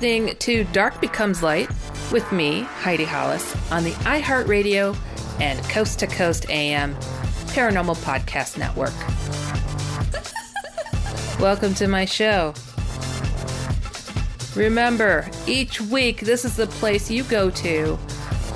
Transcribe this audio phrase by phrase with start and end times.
[0.00, 1.68] Listening to Dark Becomes Light
[2.10, 4.96] with me, Heidi Hollis, on the iHeartRadio
[5.42, 6.94] and Coast to Coast AM
[7.52, 8.94] Paranormal Podcast Network.
[11.38, 12.54] Welcome to my show.
[14.56, 17.98] Remember, each week this is the place you go to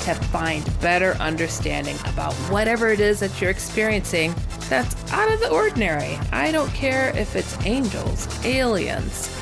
[0.01, 4.35] to find better understanding about whatever it is that you're experiencing
[4.71, 6.19] that's out of the ordinary.
[6.33, 9.34] I don't care if it's angels, aliens,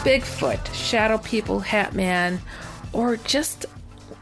[0.00, 2.40] Bigfoot, Shadow People, Hat Man,
[2.94, 3.66] or just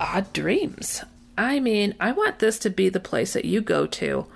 [0.00, 1.04] odd dreams.
[1.36, 4.26] I mean, I want this to be the place that you go to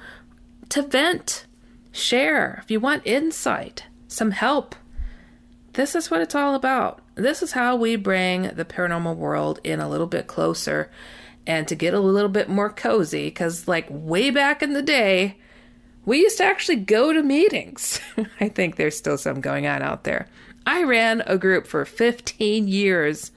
[0.69, 1.47] to vent,
[1.91, 4.77] share, if you want insight, some help.
[5.73, 7.01] This is what it's all about.
[7.17, 10.93] This is how we bring the paranormal world in a little bit closer
[11.45, 15.39] and to get a little bit more cozy because, like, way back in the day,
[16.05, 18.01] we used to actually go to meetings.
[18.41, 20.29] I think there's still some going on out there.
[20.67, 23.31] I ran a group for 15 years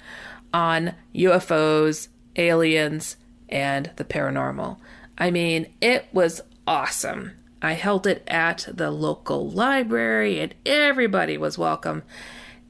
[0.53, 3.17] on UFOs, aliens,
[3.49, 4.77] and the paranormal.
[5.17, 7.31] I mean, it was awesome.
[7.61, 12.03] I held it at the local library, and everybody was welcome.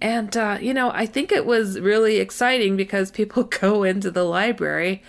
[0.02, 4.24] And, uh, you know, I think it was really exciting because people go into the
[4.24, 5.02] library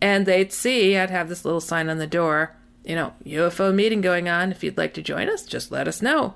[0.00, 4.00] and they'd see, I'd have this little sign on the door you know, UFO meeting
[4.00, 4.52] going on.
[4.52, 6.34] If you'd like to join us, just let us know.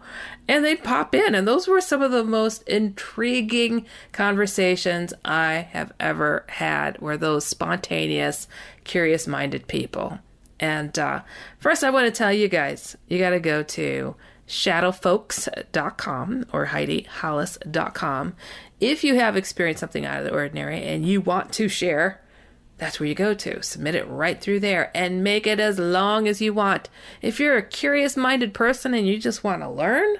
[0.48, 1.34] And they'd pop in.
[1.34, 7.44] And those were some of the most intriguing conversations I have ever had, were those
[7.44, 8.48] spontaneous,
[8.84, 10.18] curious minded people.
[10.58, 11.22] And uh,
[11.58, 14.16] first, I want to tell you guys you got to go to
[14.48, 18.34] shadowfolks.com or HeidiHollis.com
[18.80, 22.22] if you have experienced something out of the ordinary and you want to share
[22.78, 23.62] that's where you go to.
[23.62, 26.88] Submit it right through there and make it as long as you want.
[27.20, 30.16] If you're a curious minded person and you just want to learn,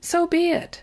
[0.00, 0.82] so be it.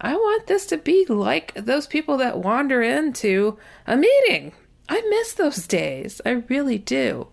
[0.00, 4.52] I want this to be like those people that wander into a meeting.
[4.88, 6.20] I miss those days.
[6.24, 7.28] I really do.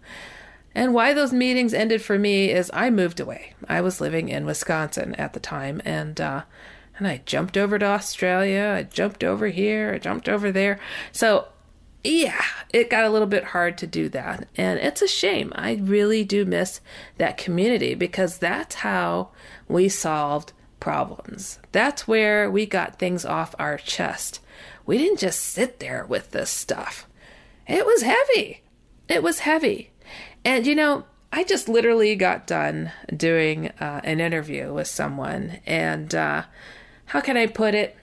[0.74, 3.54] And why those meetings ended for me is I moved away.
[3.68, 6.44] I was living in Wisconsin at the time, and uh,
[6.98, 8.76] and I jumped over to Australia.
[8.78, 9.92] I jumped over here.
[9.94, 10.80] I jumped over there.
[11.12, 11.48] So
[12.04, 14.48] yeah, it got a little bit hard to do that.
[14.58, 15.52] And it's a shame.
[15.56, 16.82] I really do miss
[17.18, 19.30] that community because that's how
[19.68, 21.60] we solved problems.
[21.72, 24.40] That's where we got things off our chest.
[24.86, 27.08] We didn't just sit there with this stuff.
[27.68, 28.64] It was heavy.
[29.08, 29.92] It was heavy.
[30.44, 35.60] And you know, I just literally got done doing uh, an interview with someone.
[35.66, 36.44] And uh,
[37.06, 37.96] how can I put it?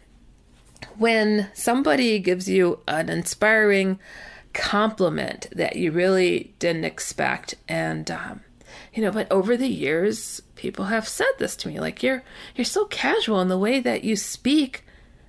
[0.96, 3.98] When somebody gives you an inspiring
[4.52, 8.40] compliment that you really didn't expect and um,
[8.92, 12.22] you know but over the years people have said this to me like you're
[12.56, 14.84] you're so casual in the way that you speak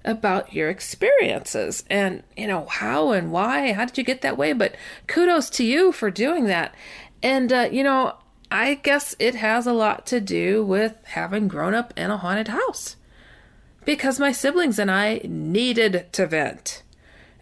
[0.05, 1.83] about your experiences.
[1.89, 4.53] And you know how and why how did you get that way?
[4.53, 4.75] But
[5.07, 6.73] kudos to you for doing that.
[7.21, 8.15] And uh, you know
[8.51, 12.47] i guess it has a lot to do with having grown up in a haunted
[12.47, 12.95] house
[13.85, 16.83] because my siblings and I needed to vent.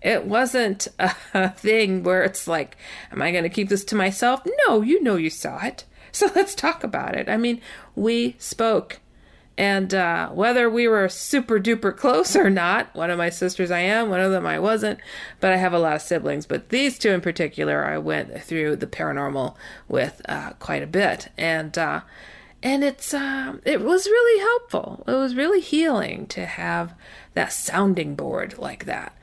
[0.01, 0.87] It wasn't
[1.33, 2.77] a thing where it's like,
[3.11, 4.41] am I going to keep this to myself?
[4.67, 5.85] No, you know you saw it.
[6.13, 7.29] So let's talk about it.
[7.29, 7.61] I mean,
[7.93, 9.01] we spoke.
[9.55, 13.79] And uh, whether we were super duper close or not, one of my sisters I
[13.79, 14.99] am, one of them I wasn't,
[15.39, 16.47] but I have a lot of siblings.
[16.47, 19.55] But these two in particular, I went through the paranormal
[19.87, 21.29] with uh, quite a bit.
[21.37, 22.01] And, uh,
[22.67, 25.03] and it's um, it was really helpful.
[25.07, 26.93] It was really healing to have
[27.33, 29.13] that sounding board like that.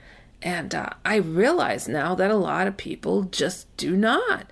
[0.41, 4.47] And uh, I realize now that a lot of people just do not.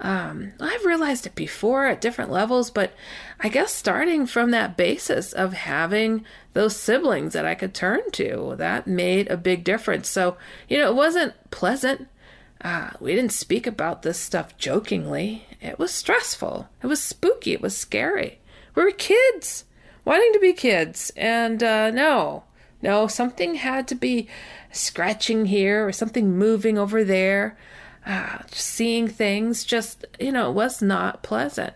[0.00, 2.92] um, I've realized it before at different levels, but
[3.40, 8.54] I guess starting from that basis of having those siblings that I could turn to,
[8.58, 10.08] that made a big difference.
[10.08, 10.36] So,
[10.68, 12.08] you know, it wasn't pleasant.
[12.60, 15.46] Uh, we didn't speak about this stuff jokingly.
[15.60, 16.68] It was stressful.
[16.82, 17.52] It was spooky.
[17.52, 18.38] It was scary.
[18.74, 19.64] We were kids,
[20.04, 21.12] wanting to be kids.
[21.16, 22.44] And uh, no,
[22.82, 24.28] no, something had to be
[24.72, 27.56] scratching here or something moving over there
[28.06, 31.74] uh, seeing things just, you know, it was not pleasant.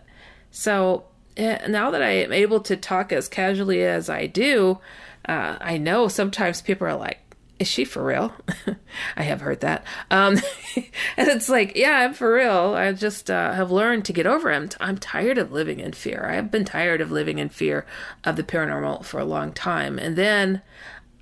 [0.49, 1.03] So
[1.35, 4.79] eh, now that I am able to talk as casually as I do,
[5.27, 7.19] uh, I know sometimes people are like,
[7.61, 8.33] is she for real?
[9.15, 9.83] I have heard that.
[10.09, 10.37] Um,
[10.75, 12.73] and it's like, yeah, I'm for real.
[12.73, 14.75] I just uh, have learned to get over it.
[14.79, 16.25] I'm, tired of living in fear.
[16.25, 17.85] I've been tired of living in fear
[18.23, 19.99] of the paranormal for a long time.
[19.99, 20.63] And then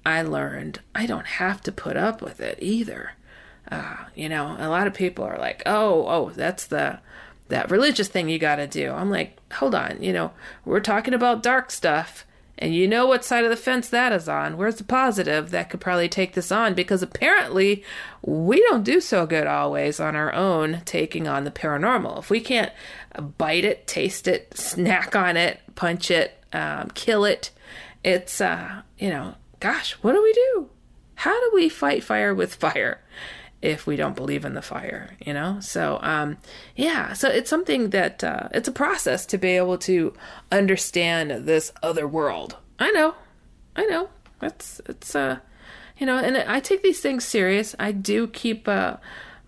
[0.05, 3.11] I learned I don't have to put up with it either.
[3.69, 6.99] Uh, you know, a lot of people are like, "Oh, oh, that's the
[7.49, 10.31] that religious thing you got to do." I'm like, "Hold on, you know,
[10.65, 12.25] we're talking about dark stuff."
[12.61, 14.57] And you know what side of the fence that is on.
[14.57, 16.73] Where's the positive that could probably take this on?
[16.73, 17.85] Because apparently
[18.21, 22.19] we don't do so good always on our own taking on the paranormal.
[22.19, 22.73] If we can't
[23.37, 27.51] bite it, taste it, snack on it, punch it, um, kill it,
[28.03, 30.69] it's, uh, you know, gosh, what do we do?
[31.15, 33.01] How do we fight fire with fire?
[33.61, 35.59] If we don't believe in the fire, you know?
[35.59, 36.37] So, um,
[36.75, 40.13] yeah, so it's something that, uh, it's a process to be able to
[40.51, 42.57] understand this other world.
[42.79, 43.15] I know,
[43.75, 44.09] I know.
[44.41, 45.39] It's, it's, uh,
[45.97, 47.75] you know, and I take these things serious.
[47.77, 48.97] I do keep, uh,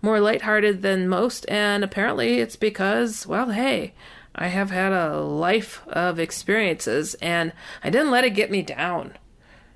[0.02, 3.94] more lighthearted than most, and apparently it's because, well, hey,
[4.34, 7.52] I have had a life of experiences and
[7.84, 9.14] I didn't let it get me down.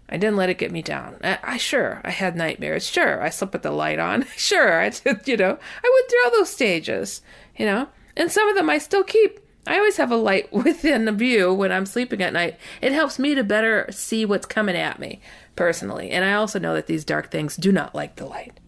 [0.08, 1.16] I didn't let it get me down.
[1.22, 2.86] I, I, sure I had nightmares.
[2.86, 4.24] Sure, I slept with the light on.
[4.36, 7.22] sure, I did, you know, I went through all those stages,
[7.56, 9.40] you know, and some of them I still keep.
[9.66, 12.58] I always have a light within the view when I'm sleeping at night.
[12.80, 15.20] It helps me to better see what's coming at me
[15.56, 16.10] personally.
[16.10, 18.60] And I also know that these dark things do not like the light.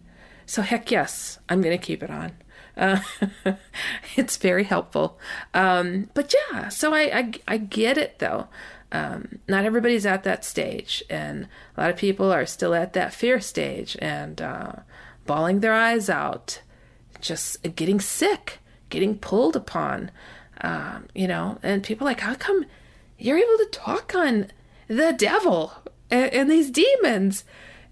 [0.45, 2.33] So heck yes, I'm going to keep it on.
[2.75, 3.01] Uh,
[4.15, 5.19] it's very helpful.
[5.53, 8.47] Um, but yeah, so I, I, I get it though
[8.91, 11.47] um, not everybody's at that stage, and
[11.77, 14.73] a lot of people are still at that fear stage and uh,
[15.25, 16.61] bawling their eyes out,
[17.21, 18.59] just getting sick,
[18.89, 20.11] getting pulled upon,
[20.61, 21.59] um, you know.
[21.61, 22.65] And people like, how come
[23.17, 24.47] you're able to talk on
[24.87, 25.73] the devil
[26.09, 27.43] and, and these demons?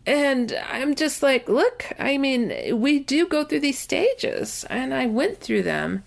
[0.07, 5.05] And I'm just like, look, I mean, we do go through these stages, and I
[5.05, 6.03] went through them.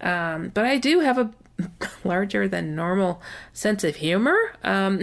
[0.00, 1.30] Um, but I do have a
[2.04, 3.22] larger than normal
[3.52, 4.36] sense of humor.
[4.62, 5.02] Um,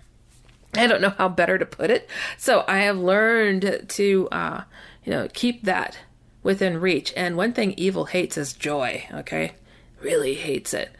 [0.74, 2.08] I don't know how better to put it.
[2.36, 4.64] So I have learned to, uh,
[5.04, 5.98] you know, keep that
[6.42, 7.12] within reach.
[7.16, 9.06] And one thing evil hates is joy.
[9.12, 9.52] Okay,
[10.00, 10.90] really hates it.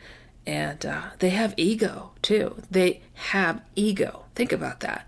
[0.47, 2.63] And uh, they have ego too.
[2.71, 4.25] They have ego.
[4.35, 5.07] Think about that.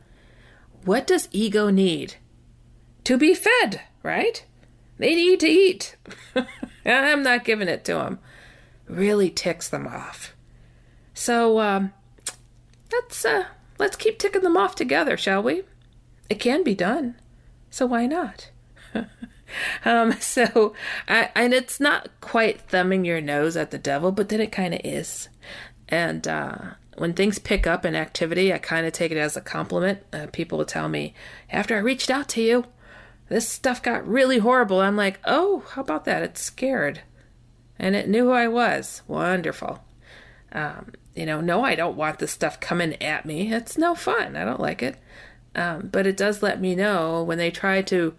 [0.85, 2.17] What does ego need?
[3.05, 4.45] To be fed, right?
[4.99, 5.97] They need to eat.
[6.85, 8.19] I'm not giving it to them
[8.89, 10.35] really ticks them off.
[11.15, 11.93] So um,
[12.93, 13.47] let's uh,
[13.79, 15.63] let's keep ticking them off together, shall we?
[16.29, 17.17] It can be done,
[17.71, 18.51] so why not?
[19.85, 20.75] um, so,
[21.09, 24.75] I, and it's not quite thumbing your nose at the devil, but then it kind
[24.75, 25.29] of is.
[25.89, 26.59] And uh,
[26.97, 30.01] when things pick up in activity, I kind of take it as a compliment.
[30.13, 31.15] Uh, people will tell me
[31.51, 32.67] after I reached out to you,
[33.29, 34.81] this stuff got really horrible.
[34.81, 36.23] I'm like, oh, how about that?
[36.23, 37.03] It's scared
[37.79, 39.03] and it knew who I was.
[39.07, 39.83] Wonderful.
[40.53, 43.53] Um, you know, no, I don't want this stuff coming at me.
[43.53, 44.37] It's no fun.
[44.37, 44.97] I don't like it.
[45.55, 48.15] Um, but it does let me know when they try to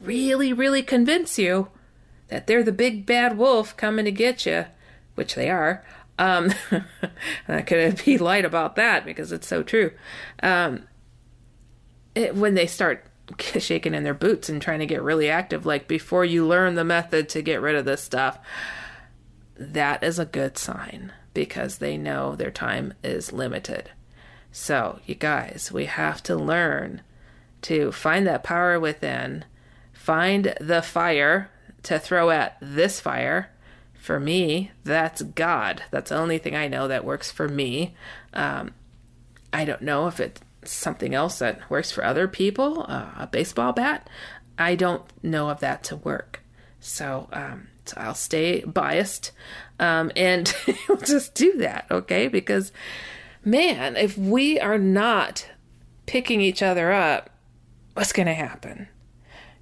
[0.00, 1.68] really, really convince you
[2.28, 4.66] that they're the big bad wolf coming to get you,
[5.14, 5.84] which they are.
[6.18, 6.52] Um,
[7.48, 9.92] I could be light about that because it's so true.
[10.42, 10.84] Um,
[12.14, 13.04] it, when they start
[13.38, 16.84] shaking in their boots and trying to get really active, like before you learn the
[16.84, 18.38] method to get rid of this stuff,
[19.56, 23.90] that is a good sign because they know their time is limited.
[24.52, 27.02] So, you guys, we have to learn
[27.62, 29.44] to find that power within,
[29.92, 31.50] find the fire
[31.84, 33.50] to throw at this fire.
[33.94, 35.82] For me, that's God.
[35.90, 37.94] That's the only thing I know that works for me.
[38.32, 38.74] Um,
[39.52, 43.72] I don't know if it's something else that works for other people, uh, a baseball
[43.72, 44.08] bat.
[44.58, 46.40] I don't know of that to work.
[46.80, 49.32] So, um, so I'll stay biased
[49.78, 50.54] um, and
[51.04, 52.28] just do that, okay?
[52.28, 52.72] Because,
[53.44, 55.48] man, if we are not
[56.06, 57.30] picking each other up,
[57.94, 58.88] what's going to happen?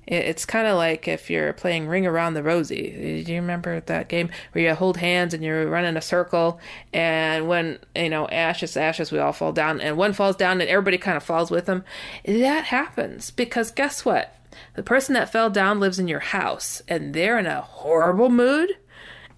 [0.05, 3.23] It's kind of like if you're playing Ring Around the Rosie.
[3.25, 6.59] Do you remember that game where you hold hands and you're running a circle?
[6.93, 10.69] And when, you know, ashes, ashes, we all fall down, and one falls down and
[10.69, 11.85] everybody kind of falls with them.
[12.25, 14.35] That happens because guess what?
[14.75, 18.71] The person that fell down lives in your house and they're in a horrible mood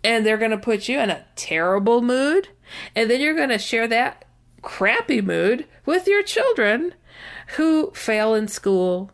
[0.05, 2.49] and they're going to put you in a terrible mood.
[2.95, 4.25] And then you're going to share that
[4.63, 6.95] crappy mood with your children
[7.57, 9.11] who fail in school,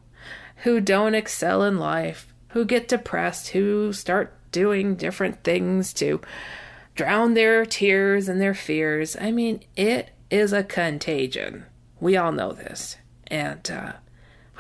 [0.57, 6.21] who don't excel in life, who get depressed, who start doing different things to
[6.95, 9.17] drown their tears and their fears.
[9.21, 11.65] I mean, it is a contagion.
[12.01, 12.97] We all know this.
[13.29, 13.93] And uh,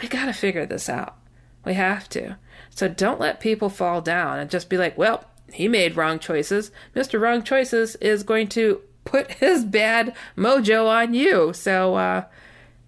[0.00, 1.16] we got to figure this out.
[1.64, 2.36] We have to.
[2.70, 6.70] So don't let people fall down and just be like, well, he made wrong choices.
[6.94, 7.20] Mr.
[7.20, 11.52] Wrong Choices is going to put his bad mojo on you.
[11.52, 12.24] So, uh,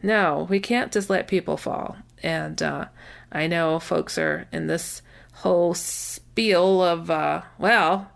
[0.03, 1.97] no, we can't just let people fall.
[2.23, 2.87] And uh,
[3.31, 5.03] I know folks are in this
[5.35, 8.11] whole spiel of, uh, well,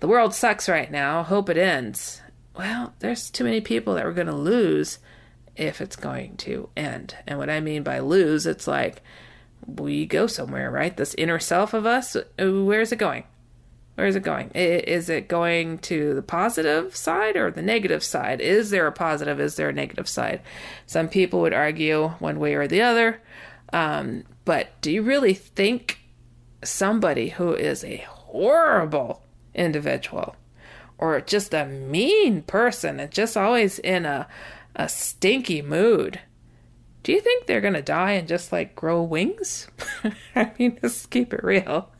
[0.00, 1.22] the world sucks right now.
[1.22, 2.22] Hope it ends.
[2.56, 4.98] Well, there's too many people that we're going to lose
[5.56, 7.16] if it's going to end.
[7.26, 9.02] And what I mean by lose, it's like
[9.66, 10.96] we go somewhere, right?
[10.96, 13.24] This inner self of us, where's it going?
[13.94, 14.50] Where is it going?
[14.54, 18.40] Is it going to the positive side or the negative side?
[18.40, 19.38] Is there a positive?
[19.38, 20.40] Is there a negative side?
[20.86, 23.20] Some people would argue one way or the other.
[23.72, 26.00] Um, but do you really think
[26.64, 29.22] somebody who is a horrible
[29.54, 30.36] individual
[30.96, 34.26] or just a mean person and just always in a,
[34.74, 36.20] a stinky mood,
[37.02, 39.68] do you think they're going to die and just like grow wings?
[40.36, 41.90] I mean, let's keep it real.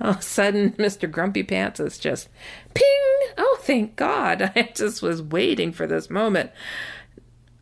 [0.00, 1.10] All of a sudden, Mr.
[1.10, 2.28] Grumpy Pants is just
[2.72, 3.34] ping!
[3.36, 4.52] Oh, thank God.
[4.56, 6.50] I just was waiting for this moment.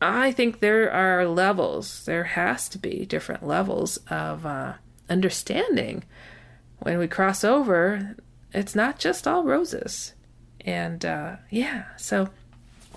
[0.01, 4.75] I think there are levels, there has to be different levels of uh,
[5.11, 6.05] understanding.
[6.79, 8.15] When we cross over,
[8.53, 10.15] it's not just all roses.
[10.61, 12.29] And uh, yeah, so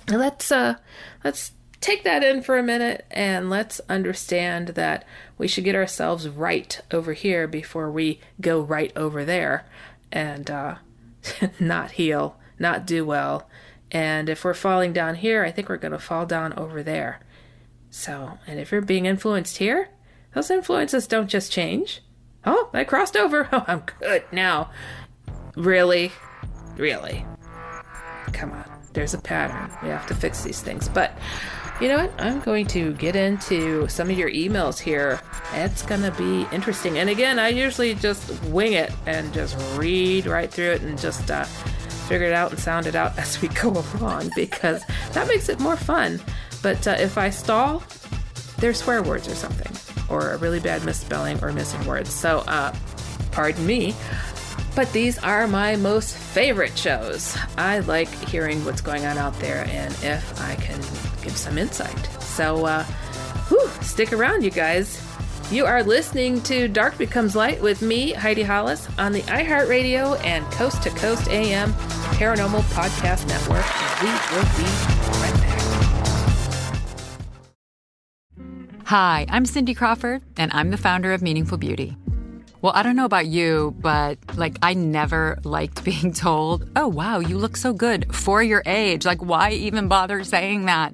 [0.07, 0.75] let's uh,
[1.23, 5.03] let's take that in for a minute and let's understand that
[5.37, 9.65] we should get ourselves right over here before we go right over there
[10.11, 10.75] and uh,
[11.59, 13.49] not heal, not do well.
[13.91, 17.19] And if we're falling down here, I think we're going to fall down over there.
[17.89, 19.89] So, and if you're being influenced here,
[20.33, 22.01] those influences don't just change.
[22.45, 23.49] Oh, I crossed over.
[23.51, 24.71] Oh, I'm good now.
[25.55, 26.11] Really?
[26.77, 27.25] Really?
[28.31, 28.65] Come on.
[28.93, 29.69] There's a pattern.
[29.83, 30.87] We have to fix these things.
[30.87, 31.17] But
[31.81, 32.13] you know what?
[32.19, 35.19] I'm going to get into some of your emails here.
[35.53, 36.99] It's going to be interesting.
[36.99, 41.31] And again, I usually just wing it and just read right through it and just
[41.31, 44.83] uh, figure it out and sound it out as we go along because
[45.13, 46.21] that makes it more fun.
[46.61, 47.81] But uh, if I stall,
[48.59, 49.75] there's swear words or something,
[50.07, 52.13] or a really bad misspelling or missing words.
[52.13, 52.75] So, uh,
[53.31, 53.95] pardon me.
[54.75, 57.35] But these are my most favorite shows.
[57.57, 60.79] I like hearing what's going on out there and if I can
[61.21, 62.05] give some insight.
[62.21, 62.83] So, uh,
[63.49, 65.01] whew, stick around, you guys.
[65.51, 70.45] You are listening to Dark Becomes Light with me, Heidi Hollis, on the iHeartRadio and
[70.53, 71.73] Coast to Coast AM
[72.15, 73.65] Paranormal Podcast Network.
[73.81, 74.63] And we will be
[75.19, 75.61] right back.
[78.85, 81.97] Hi, I'm Cindy Crawford, and I'm the founder of Meaningful Beauty.
[82.61, 87.19] Well, I don't know about you, but like I never liked being told, oh, wow,
[87.19, 89.05] you look so good for your age.
[89.05, 90.93] Like, why even bother saying that?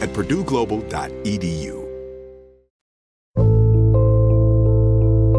[0.00, 1.87] at purdueglobal.edu.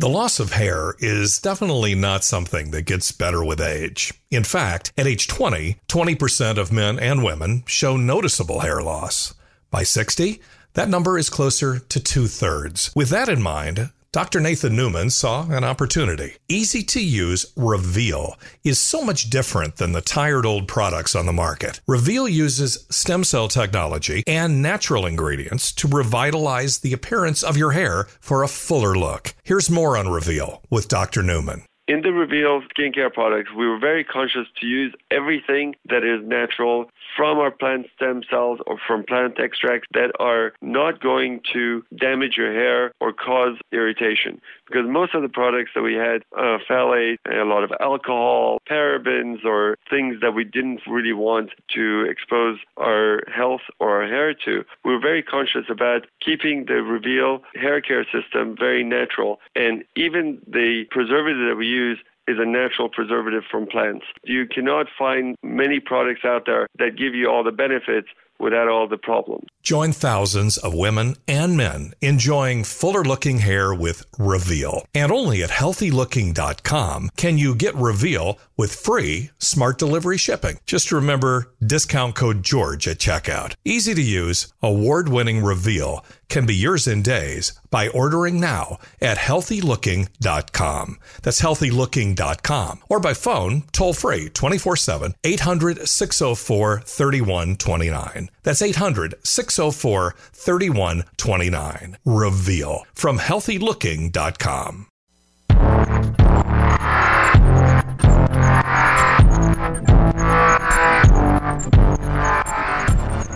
[0.00, 4.14] The loss of hair is definitely not something that gets better with age.
[4.30, 9.34] In fact, at age 20, 20% of men and women show noticeable hair loss.
[9.72, 10.40] By 60,
[10.74, 12.92] that number is closer to two thirds.
[12.94, 14.40] With that in mind, Dr.
[14.40, 16.36] Nathan Newman saw an opportunity.
[16.48, 21.32] Easy to use Reveal is so much different than the tired old products on the
[21.32, 21.82] market.
[21.86, 28.04] Reveal uses stem cell technology and natural ingredients to revitalize the appearance of your hair
[28.18, 29.34] for a fuller look.
[29.44, 31.22] Here's more on Reveal with Dr.
[31.22, 31.64] Newman.
[31.86, 36.90] In the Reveal skincare products, we were very conscious to use everything that is natural
[37.18, 42.34] from our plant stem cells or from plant extracts that are not going to damage
[42.36, 44.40] your hair or cause irritation.
[44.68, 49.44] Because most of the products that we had, uh, phthalate, a lot of alcohol, parabens,
[49.44, 54.64] or things that we didn't really want to expose our health or our hair to,
[54.84, 59.40] we were very conscious about keeping the Reveal hair care system very natural.
[59.56, 64.04] And even the preservative that we use is a natural preservative from plants.
[64.24, 68.86] You cannot find many products out there that give you all the benefits without all
[68.86, 69.46] the problems.
[69.62, 74.86] Join thousands of women and men enjoying fuller looking hair with Reveal.
[74.94, 80.58] And only at healthylooking.com can you get Reveal with free smart delivery shipping.
[80.66, 83.54] Just remember discount code George at checkout.
[83.64, 89.18] Easy to use, award winning Reveal can be yours in days by ordering now at
[89.18, 90.98] healthylooking.com.
[91.22, 98.30] That's healthylooking.com or by phone toll free 24 7 800 604 3129.
[98.42, 101.96] That's 800 604 3129.
[102.04, 104.86] Reveal from healthylooking.com.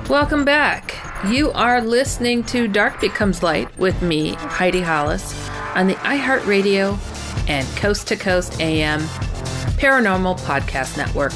[0.09, 0.92] Welcome back.
[1.29, 6.99] You are listening to Dark Becomes Light with me, Heidi Hollis, on the iHeartRadio
[7.49, 9.03] and Coast to Coast AM
[9.79, 11.33] Paranormal Podcast Network.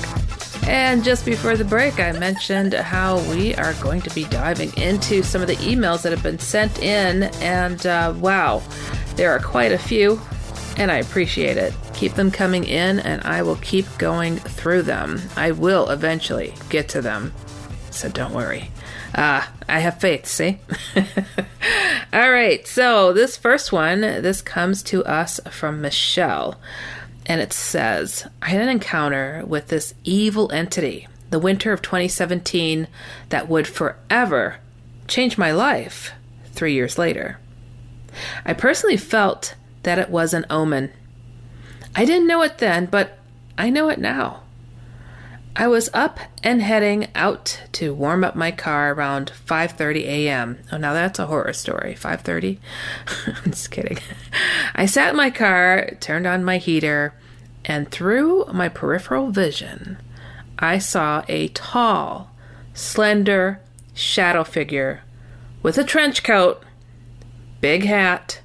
[0.69, 5.23] And just before the break, I mentioned how we are going to be diving into
[5.23, 7.23] some of the emails that have been sent in.
[7.41, 8.65] And uh, wow,
[9.15, 10.21] there are quite a few,
[10.77, 11.73] and I appreciate it.
[11.95, 15.23] Keep them coming in, and I will keep going through them.
[15.37, 17.33] I will eventually get to them,
[17.93, 18.69] so don't worry.
[19.17, 20.61] Uh, I have faith, see?
[22.13, 26.61] All right, so this first one, this comes to us from Michelle
[27.25, 32.87] and it says, I had an encounter with this evil entity the winter of 2017
[33.31, 34.59] that would forever
[35.09, 36.13] change my life
[36.53, 37.39] three years later.
[38.45, 40.93] I personally felt that it was an omen.
[41.95, 43.19] I didn't know it then, but
[43.59, 44.43] I know it now.
[45.59, 50.59] I was up and heading out to warm up my car around 5:30 a.m.
[50.71, 51.97] Oh, now that's a horror story.
[51.99, 52.59] 5:30?
[53.27, 53.97] I'm just kidding.
[54.75, 57.15] I sat in my car, turned on my heater,
[57.65, 59.97] and through my peripheral vision,
[60.59, 62.31] I saw a tall,
[62.75, 63.63] slender
[63.95, 65.05] shadow figure
[65.63, 66.63] with a trench coat,
[67.63, 68.43] big hat,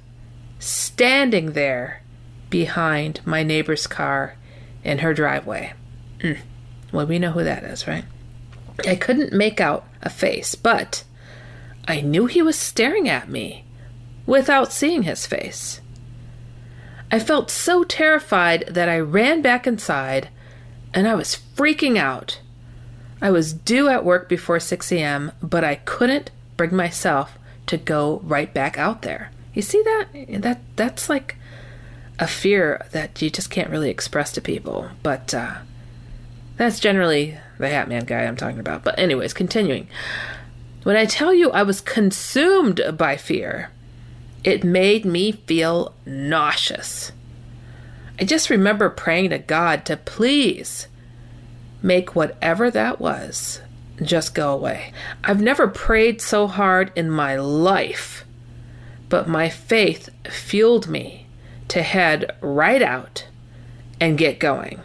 [0.58, 2.00] standing there
[2.48, 4.36] behind my neighbor's car
[4.82, 5.74] in her driveway.
[6.20, 6.38] Mm.
[6.92, 8.04] Well, we know who that is, right?
[8.86, 11.04] I couldn't make out a face, but
[11.86, 13.64] I knew he was staring at me
[14.26, 15.80] without seeing his face.
[17.10, 20.28] I felt so terrified that I ran back inside
[20.94, 22.40] and I was freaking out.
[23.20, 28.20] I was due at work before 6 a.m., but I couldn't bring myself to go
[28.24, 29.30] right back out there.
[29.54, 30.42] You see that?
[30.42, 31.36] That that's like
[32.18, 34.88] a fear that you just can't really express to people.
[35.02, 35.58] But uh,
[36.56, 38.84] that's generally the Hat Man guy I'm talking about.
[38.84, 39.88] But anyways, continuing.
[40.82, 43.70] When I tell you I was consumed by fear,
[44.44, 47.12] it made me feel nauseous.
[48.20, 50.88] I just remember praying to God to please
[51.82, 53.60] make whatever that was
[54.00, 54.92] just go away.
[55.22, 58.24] I've never prayed so hard in my life,
[59.08, 61.26] but my faith fueled me
[61.68, 63.26] to head right out
[64.00, 64.80] and get going.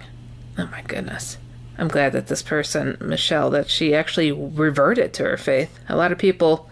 [0.58, 1.38] Oh my goodness.
[1.78, 5.80] I'm glad that this person, Michelle, that she actually reverted to her faith.
[5.88, 6.70] A lot of people,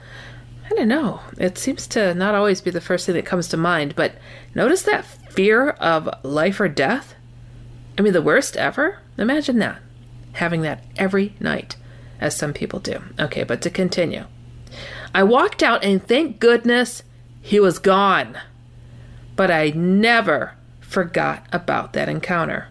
[0.65, 3.57] I don't know, it seems to not always be the first thing that comes to
[3.57, 4.15] mind, but
[4.55, 7.13] notice that fear of life or death?
[7.97, 8.99] I mean, the worst ever?
[9.17, 9.79] Imagine that.
[10.33, 11.75] Having that every night,
[12.19, 13.01] as some people do.
[13.19, 14.25] Okay, but to continue.
[15.13, 17.03] I walked out and thank goodness
[17.41, 18.37] he was gone.
[19.35, 22.67] But I never forgot about that encounter.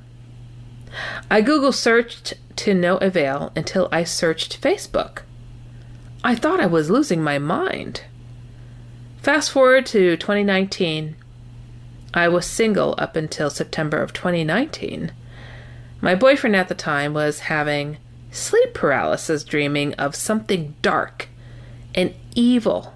[1.30, 5.22] I Google searched to no avail until I searched Facebook.
[6.22, 8.02] I thought I was losing my mind.
[9.18, 11.16] Fast forward to 2019.
[12.12, 15.12] I was single up until September of 2019.
[16.00, 17.98] My boyfriend at the time was having
[18.30, 21.28] sleep paralysis, dreaming of something dark
[21.94, 22.94] and evil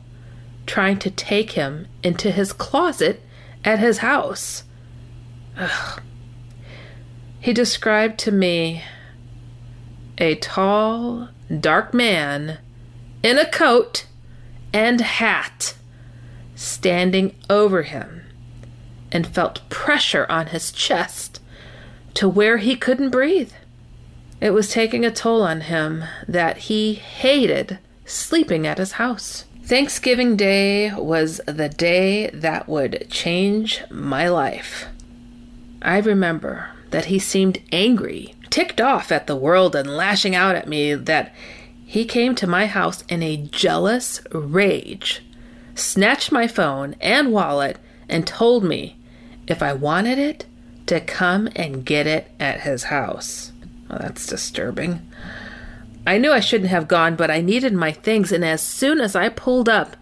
[0.66, 3.22] trying to take him into his closet
[3.64, 4.64] at his house.
[5.56, 6.02] Ugh.
[7.40, 8.84] He described to me
[10.18, 11.28] a tall,
[11.60, 12.58] dark man
[13.22, 14.06] in a coat
[14.72, 15.74] and hat
[16.54, 18.22] standing over him
[19.12, 21.40] and felt pressure on his chest
[22.14, 23.52] to where he couldn't breathe.
[24.40, 29.44] It was taking a toll on him that he hated sleeping at his house.
[29.62, 34.86] Thanksgiving Day was the day that would change my life.
[35.82, 40.68] I remember that he seemed angry, ticked off at the world, and lashing out at
[40.68, 41.34] me that
[41.84, 45.22] he came to my house in a jealous rage,
[45.74, 48.98] snatched my phone and wallet, and told me
[49.48, 50.46] if I wanted it,
[50.86, 53.52] to come and get it at his house.
[53.88, 55.06] Well, that's disturbing.
[56.06, 59.14] I knew I shouldn't have gone, but I needed my things, and as soon as
[59.14, 59.96] I pulled up,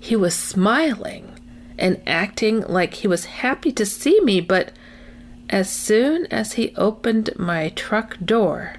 [0.00, 1.32] he was smiling
[1.78, 4.72] and acting like he was happy to see me, but
[5.50, 8.74] as soon as he opened my truck door,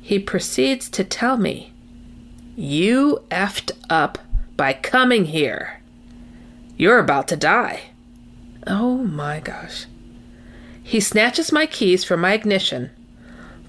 [0.00, 1.72] he proceeds to tell me,
[2.56, 4.18] You effed up
[4.56, 5.80] by coming here.
[6.76, 7.90] You're about to die.
[8.66, 9.86] Oh my gosh.
[10.82, 12.90] He snatches my keys from my ignition,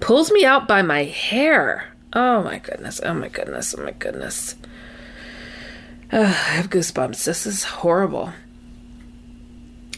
[0.00, 1.92] pulls me out by my hair.
[2.12, 4.54] Oh my goodness, oh my goodness, oh my goodness.
[6.12, 7.24] Uh, I have goosebumps.
[7.24, 8.32] This is horrible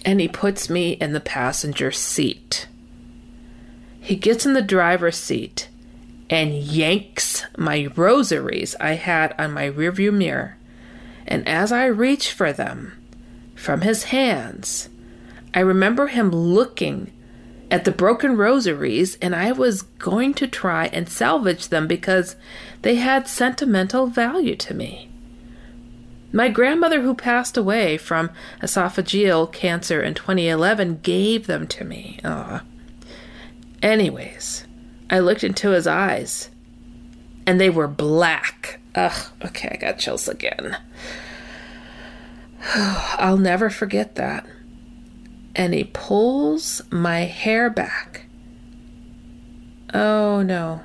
[0.08, 2.66] and he puts me in the passenger seat.
[4.00, 5.68] He gets in the driver's seat
[6.30, 10.56] and yanks my rosaries I had on my rearview mirror.
[11.26, 12.96] And as I reach for them
[13.54, 14.88] from his hands,
[15.52, 17.12] I remember him looking
[17.70, 22.34] at the broken rosaries, and I was going to try and salvage them because
[22.80, 25.07] they had sentimental value to me.
[26.30, 32.20] My grandmother, who passed away from esophageal cancer in 2011, gave them to me.
[32.22, 32.62] Aww.
[33.82, 34.66] Anyways,
[35.08, 36.50] I looked into his eyes,
[37.46, 38.80] and they were black.
[38.94, 40.76] Ugh, okay, I got chills again.
[42.74, 44.46] I'll never forget that.
[45.54, 48.26] And he pulls my hair back.
[49.94, 50.82] Oh no.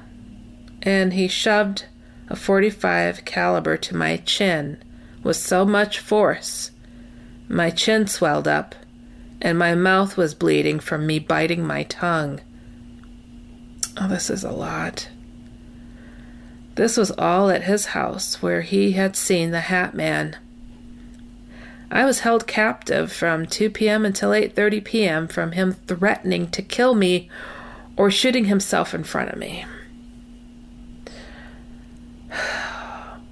[0.81, 1.85] And he shoved
[2.29, 4.81] a 45 caliber to my chin
[5.23, 6.71] with so much force.
[7.47, 8.75] My chin swelled up,
[9.41, 12.41] and my mouth was bleeding from me biting my tongue.
[13.99, 15.09] Oh, this is a lot.
[16.75, 20.37] This was all at his house where he had seen the Hat Man.
[21.91, 24.03] I was held captive from 2 p.m.
[24.03, 25.27] until 8:30 p.m.
[25.27, 27.29] from him threatening to kill me
[27.95, 29.65] or shooting himself in front of me.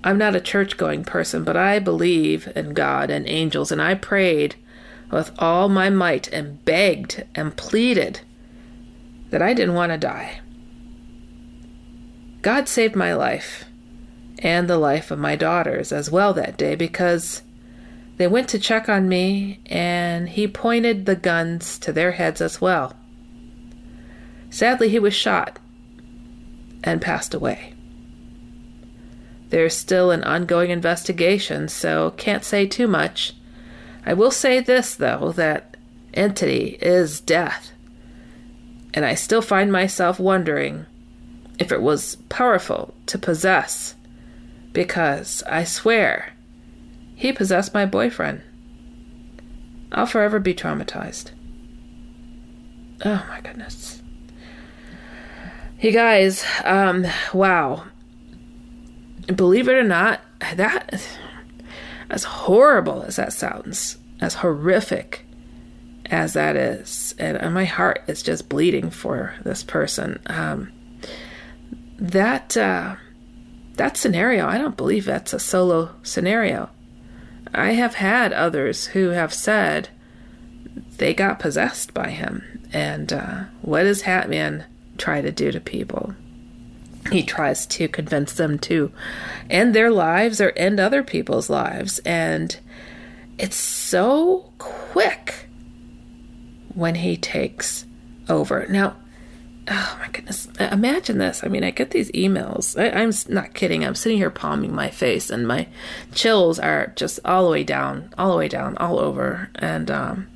[0.03, 3.93] I'm not a church going person, but I believe in God and angels, and I
[3.95, 4.55] prayed
[5.11, 8.21] with all my might and begged and pleaded
[9.29, 10.41] that I didn't want to die.
[12.41, 13.65] God saved my life
[14.39, 17.43] and the life of my daughters as well that day because
[18.17, 22.59] they went to check on me and he pointed the guns to their heads as
[22.59, 22.95] well.
[24.49, 25.59] Sadly, he was shot
[26.83, 27.73] and passed away.
[29.51, 33.33] There's still an ongoing investigation, so can't say too much.
[34.05, 35.77] I will say this, though, that
[36.13, 37.71] entity is death.
[38.93, 40.85] And I still find myself wondering
[41.59, 43.95] if it was powerful to possess,
[44.71, 46.33] because I swear
[47.15, 48.41] he possessed my boyfriend.
[49.91, 51.31] I'll forever be traumatized.
[53.03, 54.01] Oh my goodness.
[55.81, 57.83] You guys, um, wow.
[59.35, 60.21] Believe it or not,
[60.55, 61.07] that,
[62.09, 65.25] as horrible as that sounds, as horrific
[66.07, 70.19] as that is, and, my heart is just bleeding for this person.
[70.25, 70.71] Um,
[71.97, 72.95] that, uh,
[73.75, 76.69] that scenario, I don't believe that's a solo scenario.
[77.53, 79.89] I have had others who have said
[80.97, 82.67] they got possessed by him.
[82.73, 84.65] And uh, what does Hatman
[84.97, 86.15] try to do to people?
[87.09, 88.91] He tries to convince them to
[89.49, 91.99] end their lives or end other people's lives.
[91.99, 92.57] And
[93.37, 95.47] it's so quick
[96.75, 97.85] when he takes
[98.29, 98.67] over.
[98.67, 98.95] Now,
[99.67, 101.43] oh my goodness, imagine this.
[101.43, 102.79] I mean, I get these emails.
[102.79, 103.83] I, am not kidding.
[103.83, 105.67] I'm sitting here palming my face, and my
[106.13, 109.49] chills are just all the way down, all the way down, all over.
[109.55, 110.27] And um,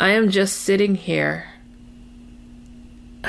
[0.00, 1.48] I am just sitting here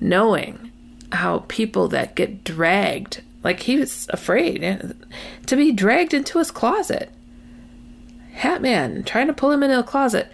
[0.00, 0.67] knowing
[1.12, 4.94] how people that get dragged, like he was afraid
[5.46, 7.10] to be dragged into his closet.
[8.36, 10.30] Hatman trying to pull him into a closet.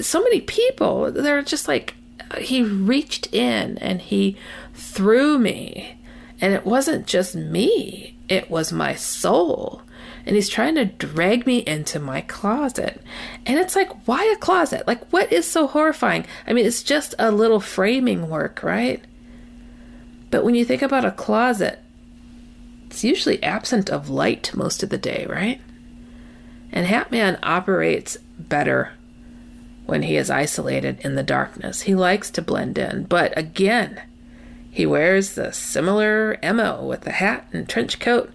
[0.00, 1.94] So many people, they're just like,
[2.38, 4.36] he reached in and he
[4.74, 5.96] threw me.
[6.40, 9.82] And it wasn't just me, it was my soul.
[10.24, 13.02] And he's trying to drag me into my closet.
[13.46, 14.86] And it's like, why a closet?
[14.86, 16.26] Like, what is so horrifying?
[16.46, 19.04] I mean, it's just a little framing work, right?
[20.30, 21.80] But when you think about a closet,
[22.86, 25.60] it's usually absent of light most of the day, right?
[26.72, 28.92] And Hatman operates better
[29.86, 31.82] when he is isolated in the darkness.
[31.82, 34.00] He likes to blend in, but again,
[34.70, 38.32] he wears the similar MO with the hat and trench coat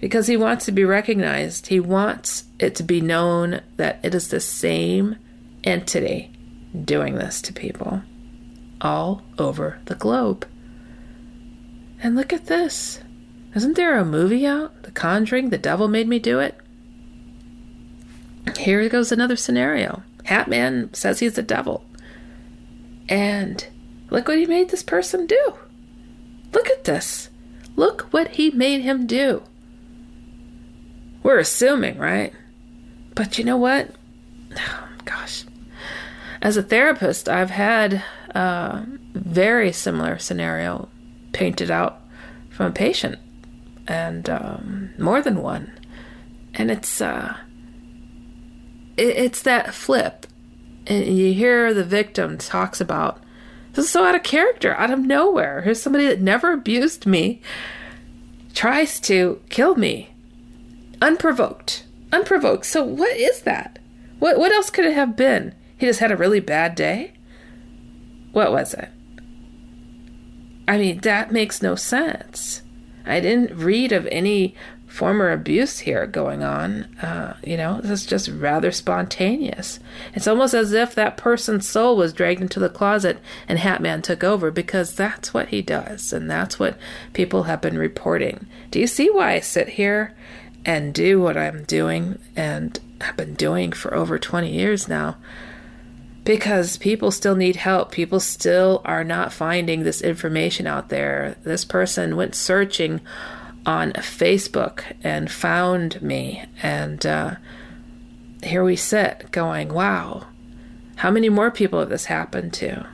[0.00, 1.68] because he wants to be recognized.
[1.68, 5.16] He wants it to be known that it is the same
[5.62, 6.32] entity
[6.84, 8.02] doing this to people
[8.80, 10.46] all over the globe.
[12.04, 13.00] And look at this.
[13.54, 14.82] Isn't there a movie out?
[14.82, 16.54] The Conjuring, The Devil Made Me Do It?
[18.58, 20.02] Here goes another scenario.
[20.26, 21.82] Hatman says he's the devil.
[23.08, 23.66] And
[24.10, 25.54] look what he made this person do.
[26.52, 27.30] Look at this.
[27.74, 29.42] Look what he made him do.
[31.22, 32.34] We're assuming, right?
[33.14, 33.88] But you know what?
[34.58, 35.46] Oh, gosh.
[36.42, 40.90] As a therapist, I've had a very similar scenario
[41.34, 42.00] painted out
[42.50, 43.18] from a patient,
[43.86, 45.78] and um, more than one.
[46.54, 47.36] And it's uh,
[48.96, 50.26] it, it's that flip.
[50.86, 53.22] And you hear the victim talks about
[53.72, 55.62] this is so out of character, out of nowhere.
[55.62, 57.42] Here's somebody that never abused me,
[58.54, 60.14] tries to kill me,
[61.02, 62.66] unprovoked, unprovoked.
[62.66, 63.80] So what is that?
[64.20, 65.54] What what else could it have been?
[65.76, 67.14] He just had a really bad day.
[68.32, 68.90] What was it?
[70.66, 72.62] I mean, that makes no sense.
[73.06, 74.54] I didn't read of any
[74.94, 76.84] former abuse here going on.
[77.02, 79.80] Uh, you know, this is just rather spontaneous.
[80.14, 84.22] It's almost as if that person's soul was dragged into the closet and Hatman took
[84.22, 86.78] over because that's what he does, and that's what
[87.12, 88.46] people have been reporting.
[88.70, 90.14] Do you see why I sit here
[90.64, 95.16] and do what I'm doing and have been doing for over 20 years now?
[96.24, 97.92] Because people still need help.
[97.92, 101.36] People still are not finding this information out there.
[101.44, 103.00] This person went searching
[103.66, 106.44] on Facebook and found me.
[106.62, 107.34] And uh,
[108.42, 110.26] here we sit going, wow,
[110.96, 112.86] how many more people have this happened to?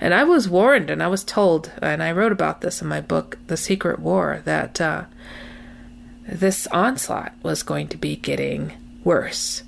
[0.00, 3.00] And I was warned and I was told, and I wrote about this in my
[3.00, 5.04] book, The Secret War, that uh,
[6.26, 8.72] this onslaught was going to be getting
[9.04, 9.62] worse.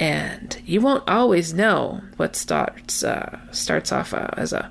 [0.00, 4.70] And you won't always know what starts uh, starts off uh, as a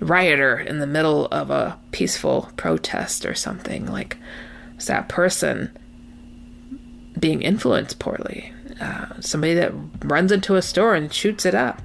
[0.00, 4.18] rioter in the middle of a peaceful protest or something like
[4.76, 5.70] is that person
[7.20, 9.72] being influenced poorly uh, somebody that
[10.04, 11.80] runs into a store and shoots it up.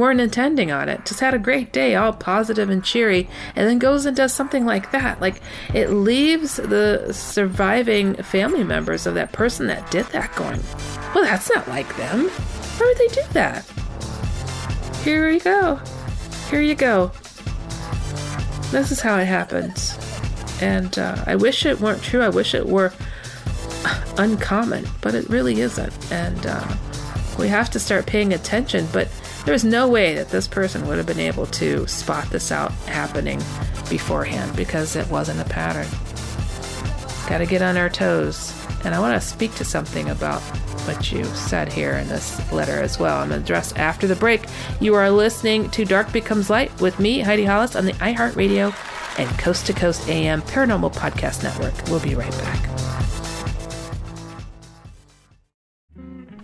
[0.00, 3.78] Weren't intending on it, just had a great day, all positive and cheery, and then
[3.78, 5.20] goes and does something like that.
[5.20, 5.42] Like
[5.74, 10.58] it leaves the surviving family members of that person that did that going,
[11.14, 12.30] well, that's not like them.
[12.30, 13.70] Why would they do that?
[15.04, 15.78] Here you go.
[16.48, 17.12] Here you go.
[18.70, 19.98] This is how it happens.
[20.62, 22.22] And uh, I wish it weren't true.
[22.22, 22.94] I wish it were
[24.16, 25.92] uncommon, but it really isn't.
[26.10, 26.74] And uh,
[27.38, 28.88] we have to start paying attention.
[28.94, 29.08] But
[29.44, 33.38] there's no way that this person would have been able to spot this out happening
[33.88, 35.88] beforehand because it wasn't a pattern.
[37.28, 38.54] Got to get on our toes.
[38.84, 40.40] And I want to speak to something about
[40.86, 43.18] what you said here in this letter as well.
[43.18, 44.46] I'm going to address after the break.
[44.80, 48.74] You are listening to Dark Becomes Light with me, Heidi Hollis, on the iHeartRadio
[49.18, 51.74] and Coast to Coast AM Paranormal Podcast Network.
[51.88, 52.89] We'll be right back.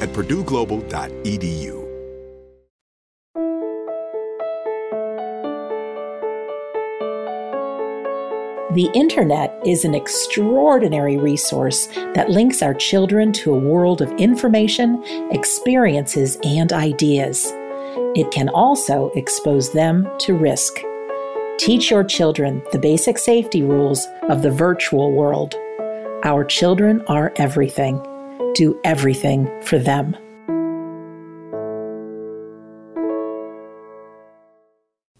[0.00, 1.78] at purdueglobal.edu.
[8.74, 15.02] The internet is an extraordinary resource that links our children to a world of information,
[15.32, 17.50] experiences, and ideas.
[18.14, 20.80] It can also expose them to risk.
[21.56, 25.56] Teach your children the basic safety rules of the virtual world.
[26.22, 28.00] Our children are everything.
[28.54, 30.16] Do everything for them.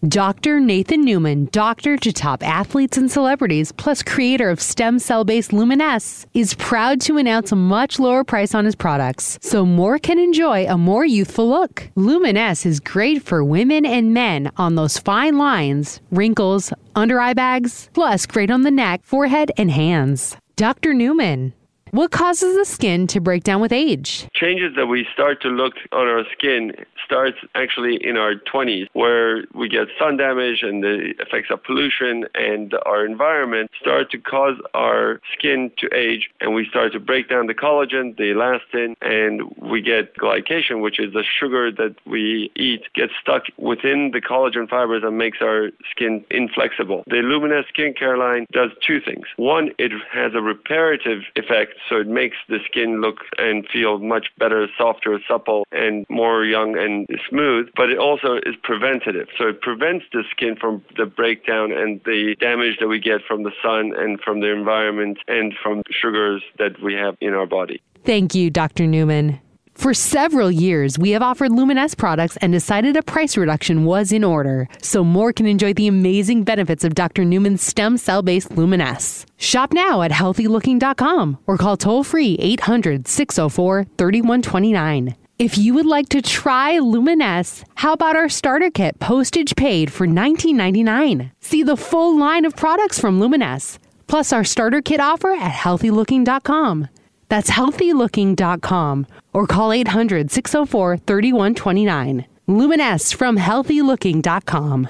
[0.07, 0.61] Dr.
[0.61, 6.25] Nathan Newman, doctor to top athletes and celebrities, plus creator of stem cell based Luminesce,
[6.33, 10.65] is proud to announce a much lower price on his products so more can enjoy
[10.67, 11.89] a more youthful look.
[11.95, 17.89] Luminesce is great for women and men on those fine lines, wrinkles, under eye bags,
[17.93, 20.37] plus great on the neck, forehead, and hands.
[20.55, 20.93] Dr.
[20.93, 21.53] Newman,
[21.91, 24.27] what causes the skin to break down with age?
[24.33, 26.73] Changes that we start to look on our skin
[27.03, 32.25] starts actually in our 20s, where we get sun damage and the effects of pollution
[32.35, 37.27] and our environment start to cause our skin to age, and we start to break
[37.29, 42.51] down the collagen, the elastin, and we get glycation, which is the sugar that we
[42.55, 47.03] eat, gets stuck within the collagen fibers and makes our skin inflexible.
[47.07, 49.25] The Luminesce skincare line does two things.
[49.37, 54.27] One, it has a reparative effect so it makes the skin look and feel much
[54.37, 57.69] better, softer, supple, and more young and smooth.
[57.75, 62.35] But it also is preventative, so it prevents the skin from the breakdown and the
[62.39, 66.81] damage that we get from the sun and from the environment and from sugars that
[66.81, 67.81] we have in our body.
[68.05, 68.87] Thank you, Dr.
[68.87, 69.39] Newman.
[69.79, 74.25] For several years, we have offered Luminesce products and decided a price reduction was in
[74.25, 77.23] order, so more can enjoy the amazing benefits of Dr.
[77.23, 79.25] Newman's stem cell based Luminesce.
[79.37, 85.15] Shop now at healthylooking.com or call toll free 800 604 3129.
[85.39, 90.05] If you would like to try Luminesce, how about our starter kit postage paid for
[90.05, 91.31] $19.99?
[91.39, 96.89] See the full line of products from Luminesce, plus our starter kit offer at healthylooking.com.
[97.29, 102.25] That's healthylooking.com or call 800 604 3129.
[102.47, 104.89] Luminesce from healthylooking.com.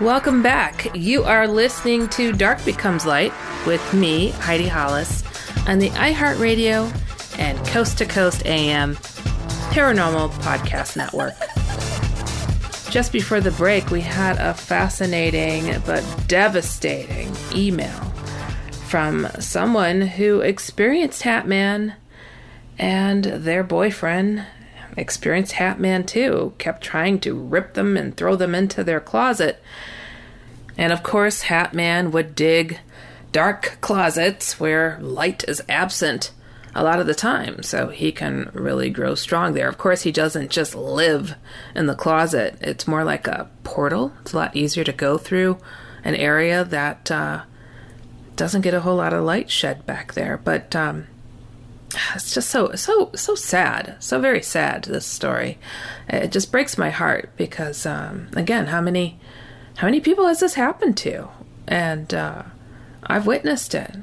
[0.00, 0.94] Welcome back.
[0.94, 3.32] You are listening to Dark Becomes Light
[3.66, 5.24] with me, Heidi Hollis,
[5.66, 6.92] on the iHeartRadio
[7.38, 8.96] and Coast to Coast AM
[9.74, 11.34] Paranormal Podcast Network.
[12.92, 17.98] Just before the break, we had a fascinating but devastating email
[18.86, 21.94] from someone who experienced Hatman
[22.78, 24.46] and their boyfriend
[24.96, 29.60] experienced Hatman too, kept trying to rip them and throw them into their closet.
[30.78, 32.78] And of course, Hatman would dig
[33.32, 36.30] dark closets where light is absent
[36.74, 39.68] a lot of the time, so he can really grow strong there.
[39.68, 41.34] Of course, he doesn't just live
[41.74, 44.12] in the closet, it's more like a portal.
[44.22, 45.58] It's a lot easier to go through
[46.02, 47.42] an area that uh,
[48.36, 50.36] doesn't get a whole lot of light shed back there.
[50.36, 51.06] But um,
[52.14, 55.58] it's just so so so sad so very sad this story
[56.08, 59.18] it just breaks my heart because um, again how many
[59.76, 61.28] how many people has this happened to
[61.66, 62.42] and uh,
[63.06, 63.94] i've witnessed it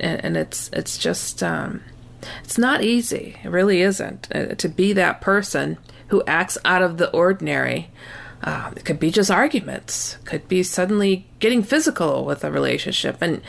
[0.00, 1.80] and, it's it's just um,
[2.44, 3.36] it's not easy.
[3.42, 4.28] It really isn't.
[4.34, 7.90] Uh, to be that person who acts out of the ordinary
[8.44, 13.40] uh, it could be just arguments could be suddenly getting physical with a relationship and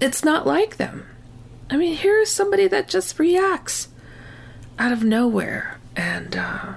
[0.00, 1.06] it's not like them.
[1.70, 3.88] I mean, here's somebody that just reacts
[4.78, 6.74] out of nowhere and uh,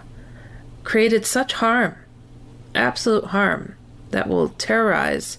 [0.84, 1.96] created such harm,
[2.76, 3.76] absolute harm,
[4.10, 5.38] that will terrorize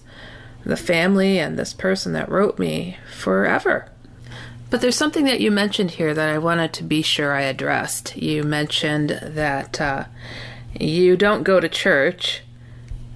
[0.65, 3.91] the family and this person that wrote me forever.
[4.73, 8.17] But there's something that you mentioned here that I wanted to be sure I addressed.
[8.17, 10.05] You mentioned that uh,
[10.79, 12.41] you don't go to church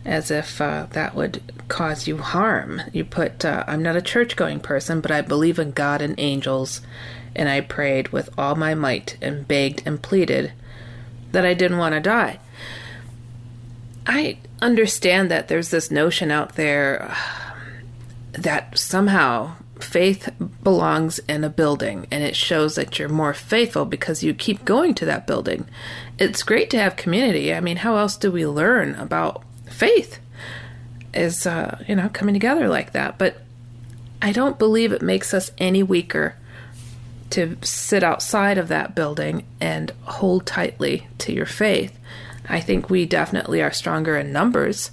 [0.05, 2.83] as if uh, that would cause you harm.
[2.93, 6.13] You put, uh, I'm not a church going person, but I believe in God and
[6.19, 6.81] angels,
[7.35, 10.53] and I prayed with all my might and begged and pleaded
[11.31, 12.39] that I didn't want to die.
[14.05, 17.17] I understand that there's this notion out there
[18.33, 20.29] that somehow faith
[20.63, 24.93] belongs in a building and it shows that you're more faithful because you keep going
[24.95, 25.65] to that building.
[26.17, 27.53] It's great to have community.
[27.53, 30.19] I mean, how else do we learn about faith
[31.13, 33.17] is, uh, you know, coming together like that.
[33.17, 33.41] But
[34.21, 36.35] I don't believe it makes us any weaker
[37.31, 41.97] to sit outside of that building and hold tightly to your faith.
[42.47, 44.91] I think we definitely are stronger in numbers